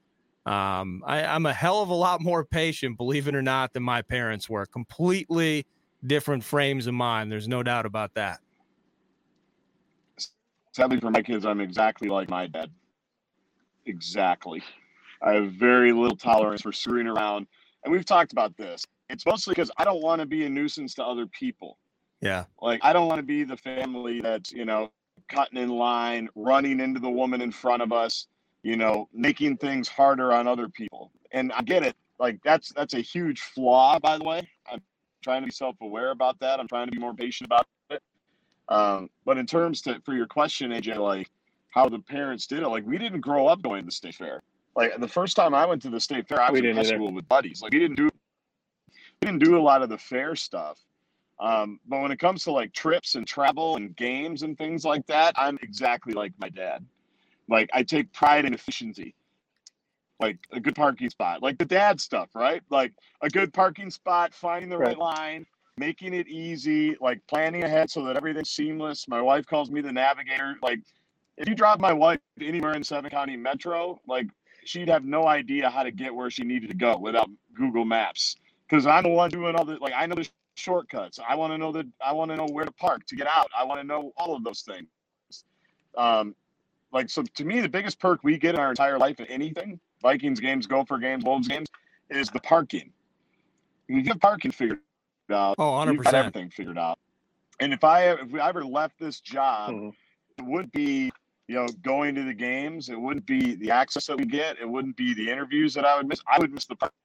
Um, 0.46 1.02
I, 1.04 1.24
I'm 1.24 1.44
a 1.44 1.52
hell 1.52 1.82
of 1.82 1.88
a 1.88 1.94
lot 1.94 2.22
more 2.22 2.44
patient, 2.44 2.96
believe 2.96 3.26
it 3.26 3.34
or 3.34 3.42
not, 3.42 3.72
than 3.72 3.82
my 3.82 4.00
parents 4.00 4.48
were. 4.48 4.64
Completely 4.64 5.66
different 6.06 6.44
frames 6.44 6.86
of 6.86 6.94
mind. 6.94 7.32
There's 7.32 7.48
no 7.48 7.64
doubt 7.64 7.84
about 7.84 8.14
that. 8.14 8.38
Sadly, 10.72 11.00
for 11.00 11.10
my 11.10 11.22
kids, 11.22 11.44
I'm 11.44 11.60
exactly 11.60 12.08
like 12.08 12.30
my 12.30 12.46
dad. 12.46 12.70
Exactly. 13.86 14.62
I 15.20 15.32
have 15.32 15.52
very 15.52 15.92
little 15.92 16.16
tolerance 16.16 16.62
for 16.62 16.72
screwing 16.72 17.08
around. 17.08 17.46
And 17.84 17.92
we've 17.92 18.04
talked 18.04 18.32
about 18.32 18.56
this. 18.56 18.84
It's 19.08 19.26
mostly 19.26 19.52
because 19.52 19.70
I 19.78 19.84
don't 19.84 20.02
want 20.02 20.20
to 20.20 20.26
be 20.26 20.44
a 20.44 20.48
nuisance 20.48 20.94
to 20.94 21.04
other 21.04 21.26
people. 21.26 21.78
Yeah. 22.20 22.44
Like, 22.60 22.80
I 22.84 22.92
don't 22.92 23.08
want 23.08 23.18
to 23.18 23.26
be 23.26 23.42
the 23.42 23.56
family 23.56 24.20
that's, 24.20 24.52
you 24.52 24.64
know, 24.64 24.90
cutting 25.28 25.58
in 25.58 25.70
line, 25.70 26.28
running 26.34 26.78
into 26.80 27.00
the 27.00 27.10
woman 27.10 27.40
in 27.40 27.50
front 27.50 27.82
of 27.82 27.92
us, 27.92 28.26
you 28.66 28.76
know, 28.76 29.08
making 29.14 29.56
things 29.58 29.86
harder 29.86 30.32
on 30.32 30.48
other 30.48 30.68
people. 30.68 31.12
And 31.30 31.52
I 31.52 31.62
get 31.62 31.84
it. 31.84 31.94
Like 32.18 32.40
that's 32.42 32.72
that's 32.72 32.94
a 32.94 33.00
huge 33.00 33.40
flaw, 33.40 34.00
by 34.00 34.18
the 34.18 34.24
way. 34.24 34.48
I'm 34.70 34.82
trying 35.22 35.42
to 35.42 35.46
be 35.46 35.52
self-aware 35.52 36.10
about 36.10 36.40
that. 36.40 36.58
I'm 36.58 36.66
trying 36.66 36.88
to 36.88 36.92
be 36.92 36.98
more 36.98 37.14
patient 37.14 37.46
about 37.46 37.66
it. 37.90 38.02
Um, 38.68 39.08
but 39.24 39.38
in 39.38 39.46
terms 39.46 39.82
to 39.82 40.00
for 40.04 40.14
your 40.14 40.26
question, 40.26 40.72
AJ, 40.72 40.96
like 40.96 41.30
how 41.70 41.88
the 41.88 42.00
parents 42.00 42.48
did 42.48 42.64
it, 42.64 42.68
like 42.68 42.84
we 42.84 42.98
didn't 42.98 43.20
grow 43.20 43.46
up 43.46 43.62
going 43.62 43.82
to 43.82 43.86
the 43.86 43.92
state 43.92 44.16
fair. 44.16 44.42
Like 44.74 44.98
the 44.98 45.08
first 45.08 45.36
time 45.36 45.54
I 45.54 45.64
went 45.64 45.80
to 45.82 45.90
the 45.90 46.00
state 46.00 46.26
fair, 46.26 46.42
I 46.42 46.50
was 46.50 46.60
in 46.60 46.74
high 46.74 46.82
school 46.82 47.12
with 47.12 47.28
buddies. 47.28 47.62
Like 47.62 47.72
we 47.72 47.78
didn't 47.78 47.96
do 47.96 48.10
we 49.22 49.26
didn't 49.26 49.44
do 49.44 49.56
a 49.56 49.62
lot 49.62 49.82
of 49.82 49.90
the 49.90 49.98
fair 49.98 50.34
stuff. 50.34 50.80
Um, 51.38 51.78
but 51.86 52.00
when 52.00 52.10
it 52.10 52.18
comes 52.18 52.42
to 52.44 52.50
like 52.50 52.72
trips 52.72 53.14
and 53.14 53.26
travel 53.26 53.76
and 53.76 53.94
games 53.94 54.42
and 54.42 54.58
things 54.58 54.84
like 54.84 55.06
that, 55.06 55.34
I'm 55.36 55.56
exactly 55.62 56.14
like 56.14 56.32
my 56.40 56.48
dad. 56.48 56.84
Like 57.48 57.70
I 57.72 57.82
take 57.82 58.12
pride 58.12 58.44
in 58.44 58.54
efficiency. 58.54 59.14
Like 60.18 60.38
a 60.50 60.60
good 60.60 60.74
parking 60.74 61.10
spot, 61.10 61.42
like 61.42 61.58
the 61.58 61.66
dad 61.66 62.00
stuff, 62.00 62.30
right? 62.34 62.62
Like 62.70 62.92
a 63.20 63.28
good 63.28 63.52
parking 63.52 63.90
spot, 63.90 64.32
finding 64.32 64.70
the 64.70 64.78
right, 64.78 64.88
right 64.88 64.98
line, 64.98 65.46
making 65.76 66.14
it 66.14 66.26
easy, 66.26 66.96
like 67.02 67.20
planning 67.26 67.64
ahead 67.64 67.90
so 67.90 68.02
that 68.04 68.16
everything's 68.16 68.48
seamless. 68.48 69.08
My 69.08 69.20
wife 69.20 69.46
calls 69.46 69.70
me 69.70 69.82
the 69.82 69.92
navigator. 69.92 70.56
Like 70.62 70.80
if 71.36 71.48
you 71.48 71.54
drop 71.54 71.80
my 71.80 71.92
wife 71.92 72.18
anywhere 72.40 72.72
in 72.72 72.82
Seven 72.82 73.10
County 73.10 73.36
Metro, 73.36 74.00
like 74.08 74.28
she'd 74.64 74.88
have 74.88 75.04
no 75.04 75.26
idea 75.26 75.68
how 75.68 75.82
to 75.82 75.90
get 75.90 76.14
where 76.14 76.30
she 76.30 76.44
needed 76.44 76.70
to 76.70 76.76
go 76.76 76.96
without 76.96 77.28
Google 77.54 77.84
Maps. 77.84 78.36
Because 78.68 78.86
I'm 78.86 79.04
the 79.04 79.10
one 79.10 79.30
doing 79.30 79.54
all 79.54 79.64
the 79.64 79.76
like 79.76 79.92
I 79.94 80.06
know 80.06 80.14
the 80.14 80.28
shortcuts. 80.54 81.20
I 81.26 81.34
want 81.34 81.52
to 81.52 81.58
know 81.58 81.72
that 81.72 81.86
I 82.04 82.12
want 82.12 82.30
to 82.30 82.36
know 82.36 82.46
where 82.46 82.64
to 82.64 82.72
park 82.72 83.06
to 83.06 83.16
get 83.16 83.26
out. 83.26 83.50
I 83.56 83.64
want 83.64 83.80
to 83.80 83.86
know 83.86 84.12
all 84.16 84.34
of 84.34 84.42
those 84.42 84.62
things. 84.62 84.88
Um, 85.96 86.34
like 86.92 87.10
so 87.10 87.22
to 87.22 87.44
me 87.44 87.60
the 87.60 87.68
biggest 87.68 87.98
perk 87.98 88.20
we 88.22 88.38
get 88.38 88.54
in 88.54 88.60
our 88.60 88.70
entire 88.70 88.98
life 88.98 89.20
in 89.20 89.26
anything 89.26 89.78
vikings 90.02 90.40
games 90.40 90.66
gopher 90.66 90.98
games 90.98 91.24
wolves 91.24 91.48
games 91.48 91.68
is 92.10 92.28
the 92.30 92.40
parking. 92.40 92.92
You 93.88 94.02
get 94.02 94.20
parking 94.20 94.50
figured 94.50 94.80
out. 95.30 95.56
Oh 95.58 95.72
100% 95.72 95.92
you 95.92 96.02
got 96.02 96.14
everything 96.14 96.50
figured 96.50 96.78
out. 96.78 96.98
And 97.60 97.72
if 97.72 97.84
i 97.84 98.10
if 98.10 98.30
we 98.30 98.40
ever 98.40 98.64
left 98.64 98.98
this 98.98 99.20
job 99.20 99.70
mm-hmm. 99.70 99.88
it 100.38 100.44
would 100.44 100.70
be 100.72 101.10
you 101.48 101.54
know 101.54 101.66
going 101.82 102.14
to 102.14 102.24
the 102.24 102.34
games. 102.34 102.88
It 102.88 103.00
wouldn't 103.00 103.26
be 103.26 103.54
the 103.56 103.70
access 103.70 104.06
that 104.06 104.18
we 104.18 104.26
get. 104.26 104.58
It 104.60 104.68
wouldn't 104.68 104.96
be 104.96 105.14
the 105.14 105.30
interviews 105.30 105.74
that 105.74 105.84
i 105.84 105.96
would 105.96 106.08
miss. 106.08 106.20
I 106.26 106.38
would 106.38 106.52
miss 106.52 106.66
the 106.66 106.76
parking. 106.76 106.96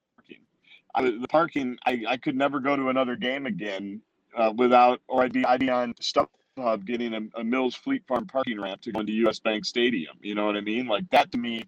I, 0.94 1.02
the 1.02 1.28
parking 1.28 1.78
I, 1.86 2.04
I 2.06 2.16
could 2.18 2.36
never 2.36 2.60
go 2.60 2.76
to 2.76 2.88
another 2.88 3.16
game 3.16 3.46
again 3.46 4.02
uh, 4.36 4.52
without 4.54 5.00
or 5.08 5.22
i'd 5.22 5.32
be 5.32 5.44
i'd 5.46 5.60
be 5.60 5.70
on 5.70 5.94
stuff 6.00 6.28
Hub 6.58 6.84
getting 6.84 7.14
a, 7.14 7.40
a, 7.40 7.44
Mills 7.44 7.74
Fleet 7.74 8.06
Farm 8.06 8.26
parking 8.26 8.60
ramp 8.60 8.82
to 8.82 8.92
go 8.92 9.00
into 9.00 9.12
US 9.26 9.38
Bank 9.38 9.64
Stadium. 9.64 10.16
You 10.20 10.34
know 10.34 10.46
what 10.46 10.56
I 10.56 10.60
mean? 10.60 10.86
Like 10.86 11.08
that 11.10 11.32
to 11.32 11.38
me 11.38 11.64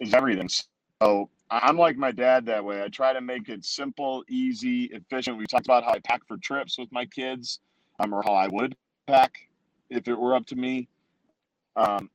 is 0.00 0.14
everything. 0.14 0.48
So 1.02 1.28
I'm 1.50 1.76
like 1.76 1.96
my 1.96 2.12
dad 2.12 2.46
that 2.46 2.64
way. 2.64 2.82
I 2.82 2.88
try 2.88 3.12
to 3.12 3.20
make 3.20 3.48
it 3.48 3.64
simple, 3.64 4.24
easy, 4.28 4.84
efficient. 4.84 5.36
We 5.36 5.46
talked 5.46 5.66
about 5.66 5.84
how 5.84 5.92
I 5.92 5.98
pack 5.98 6.26
for 6.26 6.38
trips 6.38 6.78
with 6.78 6.90
my 6.92 7.04
kids, 7.04 7.60
um, 8.00 8.14
or 8.14 8.22
how 8.22 8.32
I 8.32 8.48
would 8.48 8.74
pack 9.06 9.48
if 9.90 10.08
it 10.08 10.14
were 10.14 10.34
up 10.34 10.46
to 10.46 10.56
me. 10.56 10.88
Um, 11.76 12.08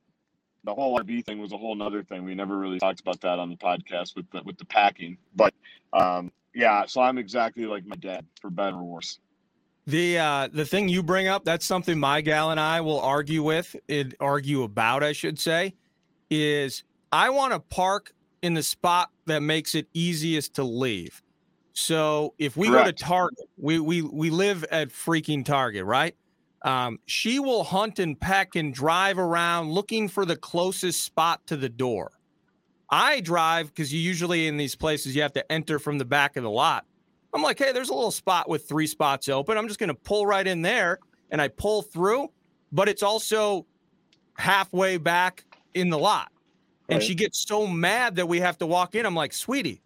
the 0.64 0.74
whole 0.74 0.98
RV 0.98 1.24
thing 1.24 1.38
was 1.38 1.52
a 1.52 1.56
whole 1.56 1.76
nother 1.76 2.02
thing. 2.02 2.24
We 2.24 2.34
never 2.34 2.58
really 2.58 2.80
talked 2.80 3.00
about 3.00 3.20
that 3.20 3.38
on 3.38 3.48
the 3.48 3.56
podcast 3.56 4.16
with 4.16 4.28
the, 4.32 4.42
with 4.42 4.58
the 4.58 4.64
packing. 4.64 5.18
But 5.36 5.54
um, 5.92 6.32
yeah, 6.52 6.84
so 6.86 7.00
I'm 7.00 7.16
exactly 7.16 7.64
like 7.64 7.86
my 7.86 7.96
dad, 7.96 8.26
for 8.40 8.50
better 8.50 8.76
or 8.76 8.84
worse. 8.84 9.20
The 9.88 10.18
uh, 10.18 10.48
the 10.52 10.66
thing 10.66 10.90
you 10.90 11.02
bring 11.02 11.28
up, 11.28 11.46
that's 11.46 11.64
something 11.64 11.98
my 11.98 12.20
gal 12.20 12.50
and 12.50 12.60
I 12.60 12.82
will 12.82 13.00
argue 13.00 13.42
with, 13.42 13.74
it, 13.88 14.14
argue 14.20 14.62
about, 14.64 15.02
I 15.02 15.12
should 15.12 15.38
say, 15.38 15.74
is 16.28 16.84
I 17.10 17.30
want 17.30 17.54
to 17.54 17.58
park 17.58 18.12
in 18.42 18.52
the 18.52 18.62
spot 18.62 19.10
that 19.24 19.40
makes 19.40 19.74
it 19.74 19.86
easiest 19.94 20.52
to 20.56 20.62
leave. 20.62 21.22
So 21.72 22.34
if 22.38 22.54
we 22.54 22.68
Correct. 22.68 22.84
go 22.84 22.90
to 22.90 22.96
Target, 23.02 23.48
we 23.56 23.80
we 23.80 24.02
we 24.02 24.28
live 24.28 24.62
at 24.64 24.90
freaking 24.90 25.42
Target, 25.42 25.86
right? 25.86 26.14
Um, 26.66 26.98
she 27.06 27.38
will 27.38 27.64
hunt 27.64 27.98
and 27.98 28.20
peck 28.20 28.56
and 28.56 28.74
drive 28.74 29.18
around 29.18 29.70
looking 29.70 30.06
for 30.06 30.26
the 30.26 30.36
closest 30.36 31.02
spot 31.02 31.40
to 31.46 31.56
the 31.56 31.70
door. 31.70 32.12
I 32.90 33.20
drive 33.20 33.68
because 33.68 33.90
you 33.90 34.00
usually 34.00 34.48
in 34.48 34.58
these 34.58 34.76
places 34.76 35.16
you 35.16 35.22
have 35.22 35.32
to 35.32 35.50
enter 35.50 35.78
from 35.78 35.96
the 35.96 36.04
back 36.04 36.36
of 36.36 36.42
the 36.42 36.50
lot. 36.50 36.84
I'm 37.34 37.42
like, 37.42 37.58
hey, 37.58 37.72
there's 37.72 37.90
a 37.90 37.94
little 37.94 38.10
spot 38.10 38.48
with 38.48 38.68
three 38.68 38.86
spots 38.86 39.28
open. 39.28 39.58
I'm 39.58 39.68
just 39.68 39.78
going 39.78 39.88
to 39.88 39.94
pull 39.94 40.26
right 40.26 40.46
in 40.46 40.62
there 40.62 40.98
and 41.30 41.40
I 41.40 41.48
pull 41.48 41.82
through, 41.82 42.30
but 42.72 42.88
it's 42.88 43.02
also 43.02 43.66
halfway 44.34 44.96
back 44.96 45.44
in 45.74 45.90
the 45.90 45.98
lot. 45.98 46.30
Right. 46.88 46.96
And 46.96 47.02
she 47.02 47.14
gets 47.14 47.46
so 47.46 47.66
mad 47.66 48.16
that 48.16 48.26
we 48.26 48.40
have 48.40 48.58
to 48.58 48.66
walk 48.66 48.94
in. 48.94 49.04
I'm 49.04 49.14
like, 49.14 49.32
sweetie, 49.32 49.82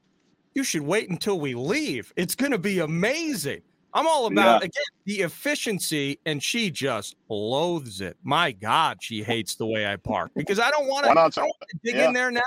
you 0.54 0.62
should 0.62 0.82
wait 0.82 1.10
until 1.10 1.40
we 1.40 1.54
leave. 1.54 2.12
It's 2.16 2.34
going 2.34 2.52
to 2.52 2.58
be 2.58 2.78
amazing. 2.78 3.62
I'm 3.94 4.06
all 4.06 4.26
about 4.26 4.62
yeah. 4.62 4.68
again 4.68 4.82
the 5.04 5.20
efficiency, 5.20 6.18
and 6.24 6.42
she 6.42 6.70
just 6.70 7.16
loathes 7.28 8.00
it. 8.00 8.16
My 8.22 8.52
God, 8.52 8.98
she 9.02 9.22
hates 9.22 9.54
the 9.54 9.66
way 9.66 9.86
I 9.86 9.96
park 9.96 10.30
because 10.34 10.58
I 10.58 10.70
don't 10.70 10.86
want 10.86 11.04
to 11.04 11.78
dig 11.84 11.96
yeah. 11.96 12.06
in 12.06 12.14
there 12.14 12.30
now, 12.30 12.40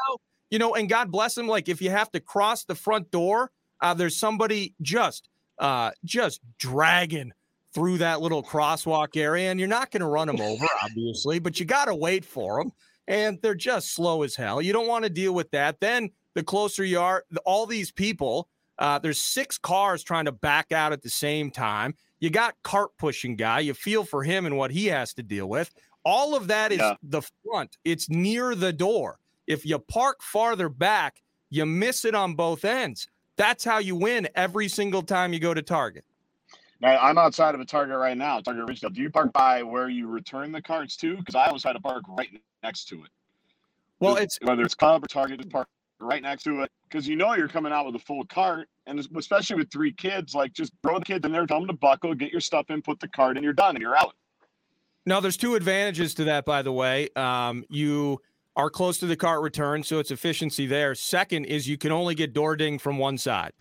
you 0.50 0.58
know. 0.58 0.74
And 0.74 0.90
God 0.90 1.12
bless 1.12 1.38
him. 1.38 1.48
Like 1.48 1.70
if 1.70 1.84
you 1.84 1.92
have 1.92 2.12
to 2.14 2.20
cross 2.20 2.64
the 2.64 2.74
front 2.74 3.12
door, 3.12 3.52
uh, 3.86 3.94
there's 3.94 4.16
somebody 4.16 4.74
just, 4.82 5.30
uh, 5.60 5.92
just 6.04 6.42
dragging 6.58 7.32
through 7.74 7.98
that 7.98 8.22
little 8.22 8.44
crosswalk 8.44 9.18
area, 9.18 9.52
and 9.52 9.60
you're 9.60 9.70
not 9.70 9.92
going 9.92 10.02
to 10.02 10.08
run 10.08 10.28
them 10.28 10.42
over, 10.42 10.66
obviously, 10.84 11.40
but 11.40 11.60
you 11.60 11.66
got 11.66 11.86
to 11.86 11.96
wait 11.96 12.26
for 12.26 12.60
them, 12.60 12.72
and 13.08 13.40
they're 13.42 13.56
just 13.56 13.94
slow 13.94 14.24
as 14.24 14.36
hell. 14.36 14.62
You 14.62 14.74
don't 14.74 14.88
want 14.88 15.04
to 15.04 15.10
deal 15.10 15.34
with 15.34 15.52
that. 15.52 15.80
Then 15.80 16.10
the 16.34 16.44
closer 16.44 16.84
you 16.84 17.00
are, 17.00 17.24
all 17.46 17.66
these 17.66 17.92
people 17.92 18.50
uh, 18.78 19.00
there's 19.00 19.20
six 19.20 19.58
cars 19.58 20.04
trying 20.04 20.26
to 20.26 20.32
back 20.32 20.72
out 20.72 20.92
at 20.92 21.02
the 21.02 21.10
same 21.10 21.52
time. 21.52 21.96
You 22.20 22.30
got 22.30 22.56
cart 22.64 22.92
pushing 22.98 23.36
guy. 23.36 23.60
You 23.60 23.74
feel 23.74 24.04
for 24.04 24.24
him 24.24 24.46
and 24.46 24.58
what 24.58 24.72
he 24.72 24.88
has 24.88 25.14
to 25.16 25.24
deal 25.24 25.48
with. 25.48 25.74
All 26.04 26.36
of 26.36 26.48
that 26.48 26.72
is 26.72 26.80
yeah. 26.80 26.96
the 27.04 27.22
front. 27.44 27.78
It's 27.84 28.10
near 28.10 28.56
the 28.56 28.74
door. 28.74 29.20
If 29.48 29.66
you 29.66 29.80
park 29.80 30.22
farther 30.22 30.70
back, 30.70 31.22
you 31.50 31.66
miss 31.66 32.06
it 32.06 32.16
on 32.16 32.36
both 32.36 32.66
ends. 32.66 33.08
That's 33.38 33.64
how 33.64 33.80
you 33.80 33.96
win 33.96 34.28
every 34.36 34.68
single 34.68 35.02
time 35.02 35.34
you 35.34 35.40
go 35.40 35.54
to 35.54 35.62
Target. 35.62 36.06
Now, 36.82 36.98
I'm 36.98 37.18
outside 37.18 37.56
of 37.56 37.62
a 37.62 37.66
Target 37.66 37.98
right 37.98 38.18
now, 38.18 38.40
Target 38.40 38.66
Ridgedale. 38.68 38.94
Do 38.94 39.02
you 39.02 39.10
park 39.10 39.34
by 39.34 39.64
where 39.64 39.90
you 39.90 40.08
return 40.08 40.52
the 40.52 40.62
carts 40.62 40.98
to? 40.98 41.16
Because 41.18 41.36
I 41.36 41.48
always 41.48 41.62
try 41.62 41.74
to 41.74 41.80
park 41.80 42.04
right 42.08 42.30
next 42.64 42.86
to 42.90 43.04
it. 43.04 43.10
Well, 44.00 44.18
it's 44.18 44.38
whether 44.42 44.62
it's 44.62 44.76
Cub 44.76 45.04
or 45.04 45.08
Target, 45.08 45.40
just 45.40 45.52
park 45.52 45.68
right 46.00 46.22
next 46.22 46.44
to 46.44 46.62
it 46.62 46.72
because 46.90 47.08
you 47.08 47.16
know 47.16 47.34
you're 47.34 47.48
coming 47.48 47.72
out 47.72 47.86
with 47.86 47.96
a 47.96 48.00
full 48.00 48.26
cart, 48.26 48.68
and 48.86 49.00
especially 49.00 49.56
with 49.56 49.72
three 49.72 49.94
kids, 49.94 50.36
like 50.36 50.54
just 50.54 50.74
throw 50.84 51.00
the 51.00 51.06
kids 51.06 51.26
in 51.26 51.32
there, 51.32 51.46
tell 51.46 51.60
them 51.60 51.68
to 51.68 51.74
buckle, 51.74 52.14
get 52.14 52.32
your 52.32 52.42
stuff 52.42 52.70
in, 52.70 52.82
put 52.82 53.00
the 53.00 53.08
cart 53.08 53.38
in, 53.38 53.44
you're 53.44 53.54
done, 53.54 53.76
and 53.76 53.82
you're 53.82 53.98
out. 53.98 54.16
Now, 55.06 55.20
there's 55.20 55.38
two 55.38 55.56
advantages 55.56 56.14
to 56.16 56.26
that, 56.26 56.46
by 56.46 56.62
the 56.62 56.72
way. 56.72 57.10
Um, 57.16 57.64
you 57.70 58.22
are 58.56 58.70
close 58.70 58.98
to 59.00 59.06
the 59.06 59.16
cart 59.16 59.42
return, 59.42 59.84
so 59.84 60.00
it's 60.00 60.12
efficiency 60.12 60.66
there. 60.66 60.96
Second 60.96 61.46
is 61.46 61.68
you 61.68 61.78
can 61.78 61.92
only 61.92 62.16
get 62.16 62.34
door 62.34 62.56
ding 62.56 62.80
from 62.80 62.98
one 62.98 63.18
side. 63.18 63.52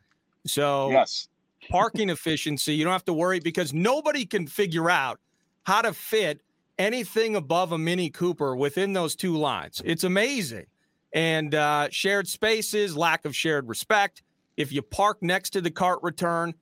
So 0.47 0.91
yes, 0.91 1.29
parking 1.71 2.11
efficiency, 2.11 2.75
you 2.75 2.85
don't 2.85 2.93
have 2.93 3.05
to 3.07 3.13
worry 3.13 3.41
because 3.41 3.73
nobody 3.73 4.25
can 4.25 4.47
figure 4.47 4.91
out 4.91 5.19
how 5.65 5.83
to 5.83 5.93
fit 5.93 6.41
anything 6.79 7.37
above 7.37 7.73
a 7.73 7.79
Mini 7.79 8.11
Cooper 8.11 8.55
within 8.55 8.93
those 8.93 9.17
two 9.17 9.37
lines. 9.37 9.81
It's 9.85 10.05
amazing 10.05 10.67
and 11.13 11.55
uh, 11.55 11.89
shared 11.91 12.29
spaces, 12.29 12.97
lack 12.97 13.25
of 13.25 13.35
shared 13.35 13.69
respect. 13.69 14.23
If 14.57 14.73
you 14.73 14.83
park 14.83 15.19
next 15.23 15.51
to 15.51 15.61
the 15.61 15.71
cart 15.71 16.01
return, 16.03 16.55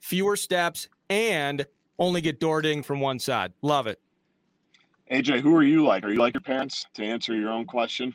fewer 0.00 0.36
steps, 0.36 0.88
and 1.08 1.64
only 1.98 2.20
get 2.20 2.40
door 2.40 2.60
ding 2.62 2.82
from 2.82 3.00
one 3.00 3.18
side. 3.18 3.52
Love 3.62 3.86
it. 3.86 4.00
AJ, 5.12 5.40
who 5.40 5.54
are 5.54 5.62
you 5.62 5.84
like? 5.84 6.04
Are 6.04 6.10
you 6.10 6.18
like 6.18 6.32
your 6.32 6.40
parents 6.40 6.86
to 6.94 7.04
answer 7.04 7.34
your 7.34 7.50
own 7.50 7.66
question? 7.66 8.14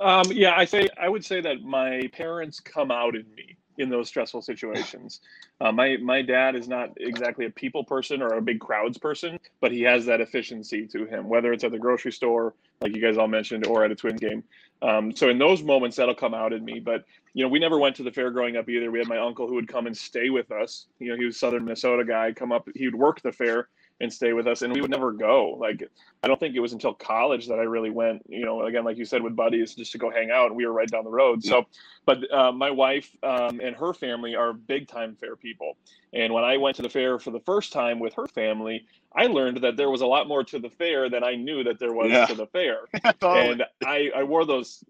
Um, 0.00 0.24
yeah, 0.30 0.54
I 0.56 0.64
say 0.64 0.88
I 1.00 1.10
would 1.10 1.24
say 1.24 1.42
that 1.42 1.62
my 1.62 2.08
parents 2.12 2.58
come 2.58 2.90
out 2.90 3.14
in 3.14 3.26
me 3.36 3.56
in 3.76 3.90
those 3.90 4.08
stressful 4.08 4.42
situations. 4.42 5.20
Uh, 5.60 5.72
my 5.72 5.96
my 5.96 6.22
dad 6.22 6.54
is 6.54 6.68
not 6.68 6.90
exactly 6.98 7.44
a 7.44 7.50
people 7.50 7.82
person 7.82 8.22
or 8.22 8.34
a 8.34 8.40
big 8.40 8.60
crowds 8.60 8.96
person, 8.96 9.40
but 9.60 9.72
he 9.72 9.82
has 9.82 10.06
that 10.06 10.20
efficiency 10.20 10.86
to 10.86 11.04
him, 11.04 11.28
whether 11.28 11.52
it's 11.52 11.64
at 11.64 11.72
the 11.72 11.78
grocery 11.78 12.12
store, 12.12 12.54
like 12.80 12.94
you 12.94 13.02
guys 13.02 13.18
all 13.18 13.26
mentioned, 13.26 13.66
or 13.66 13.84
at 13.84 13.90
a 13.90 13.94
twin 13.96 14.14
game. 14.14 14.44
Um, 14.82 15.12
so 15.16 15.30
in 15.30 15.36
those 15.36 15.64
moments, 15.64 15.96
that'll 15.96 16.14
come 16.14 16.32
out 16.32 16.52
in 16.52 16.64
me. 16.64 16.78
But 16.78 17.04
you 17.34 17.42
know, 17.42 17.48
we 17.48 17.58
never 17.58 17.76
went 17.76 17.96
to 17.96 18.04
the 18.04 18.12
fair 18.12 18.30
growing 18.30 18.56
up 18.56 18.68
either. 18.68 18.88
We 18.92 19.00
had 19.00 19.08
my 19.08 19.18
uncle 19.18 19.48
who 19.48 19.54
would 19.56 19.66
come 19.66 19.88
and 19.88 19.96
stay 19.96 20.30
with 20.30 20.52
us. 20.52 20.86
You 21.00 21.08
know, 21.08 21.16
he 21.16 21.24
was 21.24 21.36
Southern 21.36 21.64
Minnesota 21.64 22.04
guy. 22.04 22.30
Come 22.30 22.52
up, 22.52 22.68
he 22.76 22.86
would 22.86 22.94
work 22.94 23.20
the 23.20 23.32
fair 23.32 23.66
and 24.00 24.12
stay 24.12 24.32
with 24.32 24.46
us 24.46 24.62
and 24.62 24.72
we 24.72 24.80
would 24.80 24.90
never 24.90 25.12
go. 25.12 25.56
Like 25.58 25.88
i 26.22 26.28
don't 26.28 26.40
think 26.40 26.54
it 26.54 26.60
was 26.60 26.72
until 26.72 26.94
college 26.94 27.46
that 27.46 27.58
i 27.58 27.62
really 27.62 27.90
went 27.90 28.22
you 28.28 28.44
know 28.44 28.64
again 28.64 28.84
like 28.84 28.96
you 28.96 29.04
said 29.04 29.22
with 29.22 29.36
buddies 29.36 29.74
just 29.74 29.92
to 29.92 29.98
go 29.98 30.10
hang 30.10 30.30
out 30.30 30.46
and 30.46 30.56
we 30.56 30.66
were 30.66 30.72
right 30.72 30.88
down 30.88 31.04
the 31.04 31.10
road. 31.10 31.42
So 31.44 31.66
but 32.06 32.32
uh, 32.32 32.52
my 32.52 32.70
wife 32.70 33.10
um, 33.22 33.60
and 33.60 33.76
her 33.76 33.92
family 33.92 34.34
are 34.34 34.52
big 34.52 34.88
time 34.88 35.16
fair 35.20 35.36
people. 35.36 35.76
And 36.12 36.32
when 36.32 36.44
i 36.44 36.56
went 36.56 36.76
to 36.76 36.82
the 36.82 36.88
fair 36.88 37.18
for 37.18 37.30
the 37.30 37.40
first 37.40 37.72
time 37.72 37.98
with 37.98 38.14
her 38.14 38.26
family 38.26 38.86
i 39.14 39.26
learned 39.26 39.58
that 39.58 39.76
there 39.76 39.90
was 39.90 40.00
a 40.00 40.06
lot 40.06 40.26
more 40.28 40.42
to 40.44 40.58
the 40.58 40.70
fair 40.70 41.08
than 41.08 41.22
i 41.22 41.34
knew 41.34 41.62
that 41.64 41.78
there 41.78 41.92
was 41.92 42.10
yeah. 42.10 42.26
to 42.26 42.34
the 42.34 42.46
fair. 42.46 42.80
And 43.22 43.64
I, 43.84 44.10
I 44.14 44.22
wore 44.22 44.44
those 44.44 44.82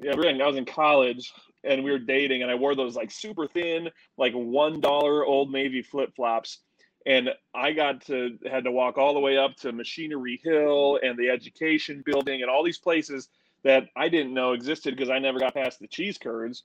yeah, 0.00 0.12
i 0.12 0.46
was 0.46 0.56
in 0.56 0.64
college 0.64 1.32
and 1.64 1.84
we 1.84 1.90
were 1.90 1.98
dating 1.98 2.42
and 2.42 2.50
i 2.50 2.54
wore 2.54 2.74
those 2.74 2.96
like 2.96 3.10
super 3.10 3.46
thin 3.46 3.88
like 4.16 4.32
one 4.32 4.80
dollar 4.80 5.24
old 5.24 5.52
navy 5.52 5.82
flip-flops 5.82 6.58
and 7.06 7.30
I 7.54 7.72
got 7.72 8.04
to 8.06 8.38
had 8.50 8.64
to 8.64 8.70
walk 8.70 8.98
all 8.98 9.14
the 9.14 9.20
way 9.20 9.36
up 9.36 9.56
to 9.56 9.72
Machinery 9.72 10.40
Hill 10.42 10.98
and 11.02 11.18
the 11.18 11.28
Education 11.28 12.02
Building 12.04 12.42
and 12.42 12.50
all 12.50 12.62
these 12.62 12.78
places 12.78 13.28
that 13.64 13.88
I 13.96 14.08
didn't 14.08 14.34
know 14.34 14.52
existed 14.52 14.96
because 14.96 15.10
I 15.10 15.18
never 15.18 15.38
got 15.38 15.54
past 15.54 15.80
the 15.80 15.86
cheese 15.86 16.18
curds. 16.18 16.64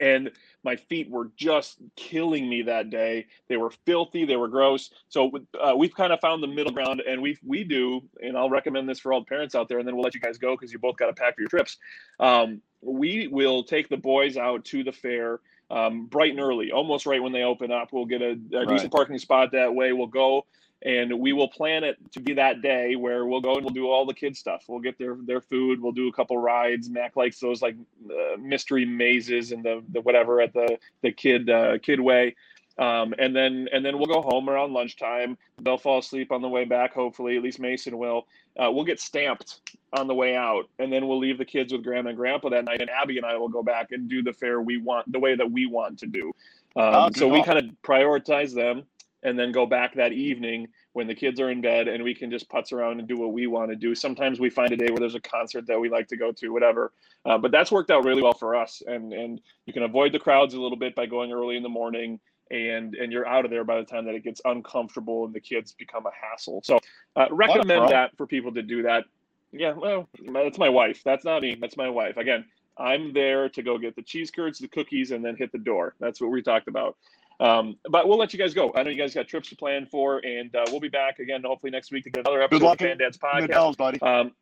And 0.00 0.30
my 0.64 0.76
feet 0.76 1.08
were 1.08 1.30
just 1.36 1.78
killing 1.96 2.48
me 2.48 2.60
that 2.62 2.90
day. 2.90 3.26
They 3.48 3.56
were 3.56 3.70
filthy. 3.86 4.26
They 4.26 4.36
were 4.36 4.48
gross. 4.48 4.90
So 5.08 5.32
uh, 5.58 5.74
we've 5.76 5.94
kind 5.94 6.12
of 6.12 6.20
found 6.20 6.42
the 6.42 6.46
middle 6.46 6.72
ground, 6.72 7.00
and 7.08 7.22
we 7.22 7.38
we 7.44 7.64
do. 7.64 8.02
And 8.22 8.36
I'll 8.36 8.50
recommend 8.50 8.86
this 8.86 8.98
for 8.98 9.12
all 9.14 9.20
the 9.20 9.26
parents 9.26 9.54
out 9.54 9.66
there. 9.68 9.78
And 9.78 9.88
then 9.88 9.96
we'll 9.96 10.04
let 10.04 10.14
you 10.14 10.20
guys 10.20 10.36
go 10.36 10.54
because 10.54 10.72
you 10.72 10.78
both 10.78 10.98
got 10.98 11.06
to 11.06 11.14
pack 11.14 11.36
for 11.36 11.40
your 11.40 11.48
trips. 11.48 11.78
Um, 12.20 12.60
we 12.82 13.28
will 13.28 13.64
take 13.64 13.88
the 13.88 13.96
boys 13.96 14.36
out 14.36 14.64
to 14.66 14.84
the 14.84 14.92
fair 14.92 15.40
um, 15.70 16.06
bright 16.06 16.30
and 16.30 16.40
early, 16.40 16.72
almost 16.72 17.06
right 17.06 17.22
when 17.22 17.32
they 17.32 17.42
open 17.42 17.70
up. 17.70 17.92
We'll 17.92 18.06
get 18.06 18.22
a, 18.22 18.38
a 18.52 18.58
right. 18.58 18.68
decent 18.68 18.92
parking 18.92 19.18
spot 19.18 19.52
that 19.52 19.74
way. 19.74 19.92
We'll 19.92 20.06
go 20.06 20.46
and 20.82 21.18
we 21.18 21.32
will 21.32 21.48
plan 21.48 21.82
it 21.82 21.96
to 22.12 22.20
be 22.20 22.34
that 22.34 22.62
day 22.62 22.94
where 22.94 23.26
we'll 23.26 23.40
go 23.40 23.54
and 23.54 23.64
we'll 23.64 23.74
do 23.74 23.88
all 23.88 24.06
the 24.06 24.14
kid 24.14 24.36
stuff. 24.36 24.64
We'll 24.68 24.80
get 24.80 24.96
their 24.98 25.16
their 25.16 25.40
food. 25.40 25.80
We'll 25.80 25.92
do 25.92 26.08
a 26.08 26.12
couple 26.12 26.36
rides. 26.36 26.88
Mac 26.88 27.16
likes 27.16 27.40
those 27.40 27.60
like 27.60 27.76
uh, 28.08 28.36
mystery 28.38 28.84
mazes 28.84 29.50
and 29.50 29.64
the 29.64 29.82
the 29.92 30.00
whatever 30.00 30.40
at 30.40 30.52
the 30.52 30.78
the 31.02 31.10
kid 31.10 31.50
uh, 31.50 31.78
kid 31.78 32.00
way. 32.00 32.36
Um, 32.78 33.12
and 33.18 33.34
then 33.34 33.68
and 33.72 33.84
then 33.84 33.98
we'll 33.98 34.06
go 34.06 34.22
home 34.22 34.48
around 34.48 34.72
lunchtime. 34.72 35.36
They'll 35.60 35.78
fall 35.78 35.98
asleep 35.98 36.30
on 36.30 36.42
the 36.42 36.48
way 36.48 36.64
back. 36.64 36.94
Hopefully, 36.94 37.36
at 37.36 37.42
least 37.42 37.58
Mason 37.58 37.98
will. 37.98 38.26
Uh, 38.56 38.70
we'll 38.70 38.84
get 38.84 39.00
stamped 39.00 39.60
on 39.92 40.06
the 40.06 40.14
way 40.14 40.36
out, 40.36 40.68
and 40.78 40.92
then 40.92 41.08
we'll 41.08 41.18
leave 41.18 41.38
the 41.38 41.44
kids 41.44 41.72
with 41.72 41.82
grandma 41.82 42.10
and 42.10 42.18
grandpa 42.18 42.48
that 42.50 42.64
night. 42.64 42.80
And 42.80 42.90
Abby 42.90 43.16
and 43.16 43.26
I 43.26 43.36
will 43.36 43.48
go 43.48 43.62
back 43.62 43.90
and 43.90 44.08
do 44.08 44.22
the 44.22 44.32
fair 44.32 44.60
we 44.60 44.76
want, 44.76 45.10
the 45.10 45.18
way 45.18 45.34
that 45.34 45.50
we 45.50 45.66
want 45.66 45.98
to 46.00 46.06
do. 46.06 46.32
Um, 46.76 47.12
so 47.14 47.26
we 47.26 47.42
kind 47.42 47.58
of 47.58 47.64
prioritize 47.82 48.54
them, 48.54 48.84
and 49.24 49.36
then 49.36 49.50
go 49.50 49.66
back 49.66 49.94
that 49.94 50.12
evening 50.12 50.68
when 50.92 51.08
the 51.08 51.14
kids 51.14 51.40
are 51.40 51.50
in 51.50 51.60
bed, 51.60 51.88
and 51.88 52.04
we 52.04 52.14
can 52.14 52.30
just 52.30 52.48
putz 52.48 52.72
around 52.72 53.00
and 53.00 53.08
do 53.08 53.16
what 53.16 53.32
we 53.32 53.48
want 53.48 53.70
to 53.70 53.76
do. 53.76 53.94
Sometimes 53.94 54.38
we 54.38 54.50
find 54.50 54.70
a 54.72 54.76
day 54.76 54.88
where 54.90 55.00
there's 55.00 55.16
a 55.16 55.20
concert 55.20 55.66
that 55.66 55.80
we 55.80 55.88
like 55.88 56.06
to 56.08 56.16
go 56.16 56.30
to, 56.32 56.50
whatever. 56.50 56.92
Uh, 57.24 57.38
but 57.38 57.50
that's 57.50 57.72
worked 57.72 57.90
out 57.90 58.04
really 58.04 58.22
well 58.22 58.34
for 58.34 58.54
us, 58.54 58.82
and 58.86 59.12
and 59.12 59.40
you 59.66 59.72
can 59.72 59.82
avoid 59.82 60.12
the 60.12 60.18
crowds 60.18 60.54
a 60.54 60.60
little 60.60 60.78
bit 60.78 60.94
by 60.94 61.06
going 61.06 61.32
early 61.32 61.56
in 61.56 61.64
the 61.64 61.68
morning 61.68 62.20
and 62.50 62.94
and 62.94 63.12
you're 63.12 63.26
out 63.26 63.44
of 63.44 63.50
there 63.50 63.64
by 63.64 63.76
the 63.76 63.84
time 63.84 64.04
that 64.06 64.14
it 64.14 64.24
gets 64.24 64.40
uncomfortable 64.44 65.24
and 65.24 65.34
the 65.34 65.40
kids 65.40 65.72
become 65.72 66.06
a 66.06 66.10
hassle. 66.20 66.60
So 66.64 66.80
uh, 67.16 67.26
recommend 67.30 67.88
that 67.90 68.16
for 68.16 68.26
people 68.26 68.52
to 68.54 68.62
do 68.62 68.82
that. 68.82 69.04
Yeah, 69.52 69.72
well, 69.72 70.08
that's 70.32 70.58
my 70.58 70.68
wife. 70.68 71.02
That's 71.04 71.24
not 71.24 71.42
me. 71.42 71.56
That's 71.58 71.76
my 71.76 71.88
wife. 71.88 72.16
Again, 72.18 72.44
I'm 72.76 73.12
there 73.12 73.48
to 73.48 73.62
go 73.62 73.78
get 73.78 73.96
the 73.96 74.02
cheese 74.02 74.30
curds, 74.30 74.58
the 74.58 74.68
cookies, 74.68 75.10
and 75.10 75.24
then 75.24 75.36
hit 75.36 75.52
the 75.52 75.58
door. 75.58 75.94
That's 76.00 76.20
what 76.20 76.30
we 76.30 76.42
talked 76.42 76.68
about. 76.68 76.96
Um, 77.40 77.76
but 77.88 78.08
we'll 78.08 78.18
let 78.18 78.32
you 78.32 78.38
guys 78.38 78.52
go. 78.52 78.72
I 78.74 78.82
know 78.82 78.90
you 78.90 78.98
guys 78.98 79.14
got 79.14 79.28
trips 79.28 79.48
to 79.50 79.56
plan 79.56 79.86
for, 79.86 80.18
and 80.18 80.54
uh, 80.54 80.64
we'll 80.70 80.80
be 80.80 80.88
back 80.88 81.18
again 81.18 81.42
hopefully 81.44 81.70
next 81.70 81.92
week 81.92 82.04
to 82.04 82.10
get 82.10 82.26
another 82.26 82.42
episode 82.42 82.66
of 82.66 82.78
Fan 82.78 82.98
Dad's 82.98 83.16
podcast. 83.16 83.76
buddy. 83.76 84.00
Um, 84.00 84.32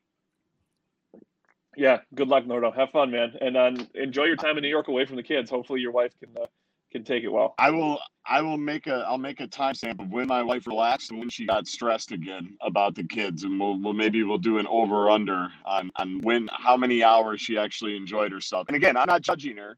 yeah, 1.76 1.98
good 2.14 2.28
luck, 2.28 2.44
Nordo. 2.44 2.74
Have 2.74 2.90
fun, 2.90 3.10
man, 3.10 3.34
and 3.40 3.56
uh, 3.56 3.72
enjoy 3.94 4.24
your 4.24 4.36
time 4.36 4.56
in 4.56 4.62
New 4.62 4.68
York 4.68 4.88
away 4.88 5.04
from 5.04 5.16
the 5.16 5.22
kids. 5.22 5.50
Hopefully, 5.50 5.80
your 5.80 5.92
wife 5.92 6.12
can 6.18 6.30
uh, 6.40 6.46
can 6.92 7.04
take 7.04 7.24
it 7.24 7.28
well. 7.28 7.54
I 7.58 7.70
will. 7.70 8.00
I 8.28 8.42
will 8.42 8.58
make 8.58 8.86
a. 8.86 9.04
I'll 9.06 9.18
make 9.18 9.40
a 9.40 9.46
timestamp 9.46 10.00
of 10.00 10.10
when 10.10 10.26
my 10.26 10.42
wife 10.42 10.66
relaxed 10.66 11.10
and 11.10 11.18
when 11.20 11.28
she 11.30 11.46
got 11.46 11.66
stressed 11.66 12.12
again 12.12 12.56
about 12.60 12.94
the 12.94 13.04
kids, 13.04 13.44
and 13.44 13.58
we'll, 13.58 13.80
we'll 13.80 13.92
maybe 13.92 14.22
we'll 14.22 14.38
do 14.38 14.58
an 14.58 14.66
over 14.68 15.10
under 15.10 15.48
on 15.64 15.90
on 15.96 16.20
when 16.22 16.48
how 16.52 16.76
many 16.76 17.02
hours 17.02 17.40
she 17.40 17.58
actually 17.58 17.96
enjoyed 17.96 18.32
herself. 18.32 18.66
And 18.68 18.76
again, 18.76 18.96
I'm 18.96 19.06
not 19.06 19.22
judging 19.22 19.56
her. 19.56 19.76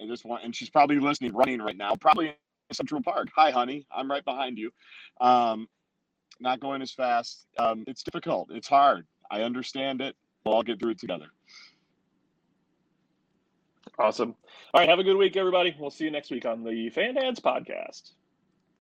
I 0.00 0.06
just 0.06 0.24
want, 0.24 0.44
and 0.44 0.54
she's 0.54 0.70
probably 0.70 0.98
listening, 0.98 1.32
running 1.32 1.60
right 1.60 1.76
now, 1.76 1.96
probably 1.96 2.28
in 2.28 2.34
Central 2.72 3.02
Park. 3.02 3.28
Hi, 3.34 3.50
honey, 3.50 3.86
I'm 3.90 4.10
right 4.10 4.24
behind 4.24 4.58
you. 4.58 4.70
Um, 5.20 5.66
not 6.40 6.60
going 6.60 6.82
as 6.82 6.92
fast. 6.92 7.46
Um, 7.58 7.84
it's 7.86 8.02
difficult. 8.02 8.50
It's 8.52 8.68
hard. 8.68 9.06
I 9.30 9.42
understand 9.42 10.00
it. 10.00 10.14
We'll 10.44 10.54
all 10.54 10.62
get 10.62 10.78
through 10.78 10.92
it 10.92 11.00
together. 11.00 11.26
Awesome. 13.98 14.34
All 14.74 14.80
right. 14.80 14.88
Have 14.88 14.98
a 14.98 15.04
good 15.04 15.16
week, 15.16 15.36
everybody. 15.36 15.74
We'll 15.78 15.90
see 15.90 16.04
you 16.04 16.10
next 16.10 16.30
week 16.30 16.46
on 16.46 16.64
the 16.64 16.90
Fan 16.90 17.14
Dads 17.14 17.40
podcast. 17.40 18.12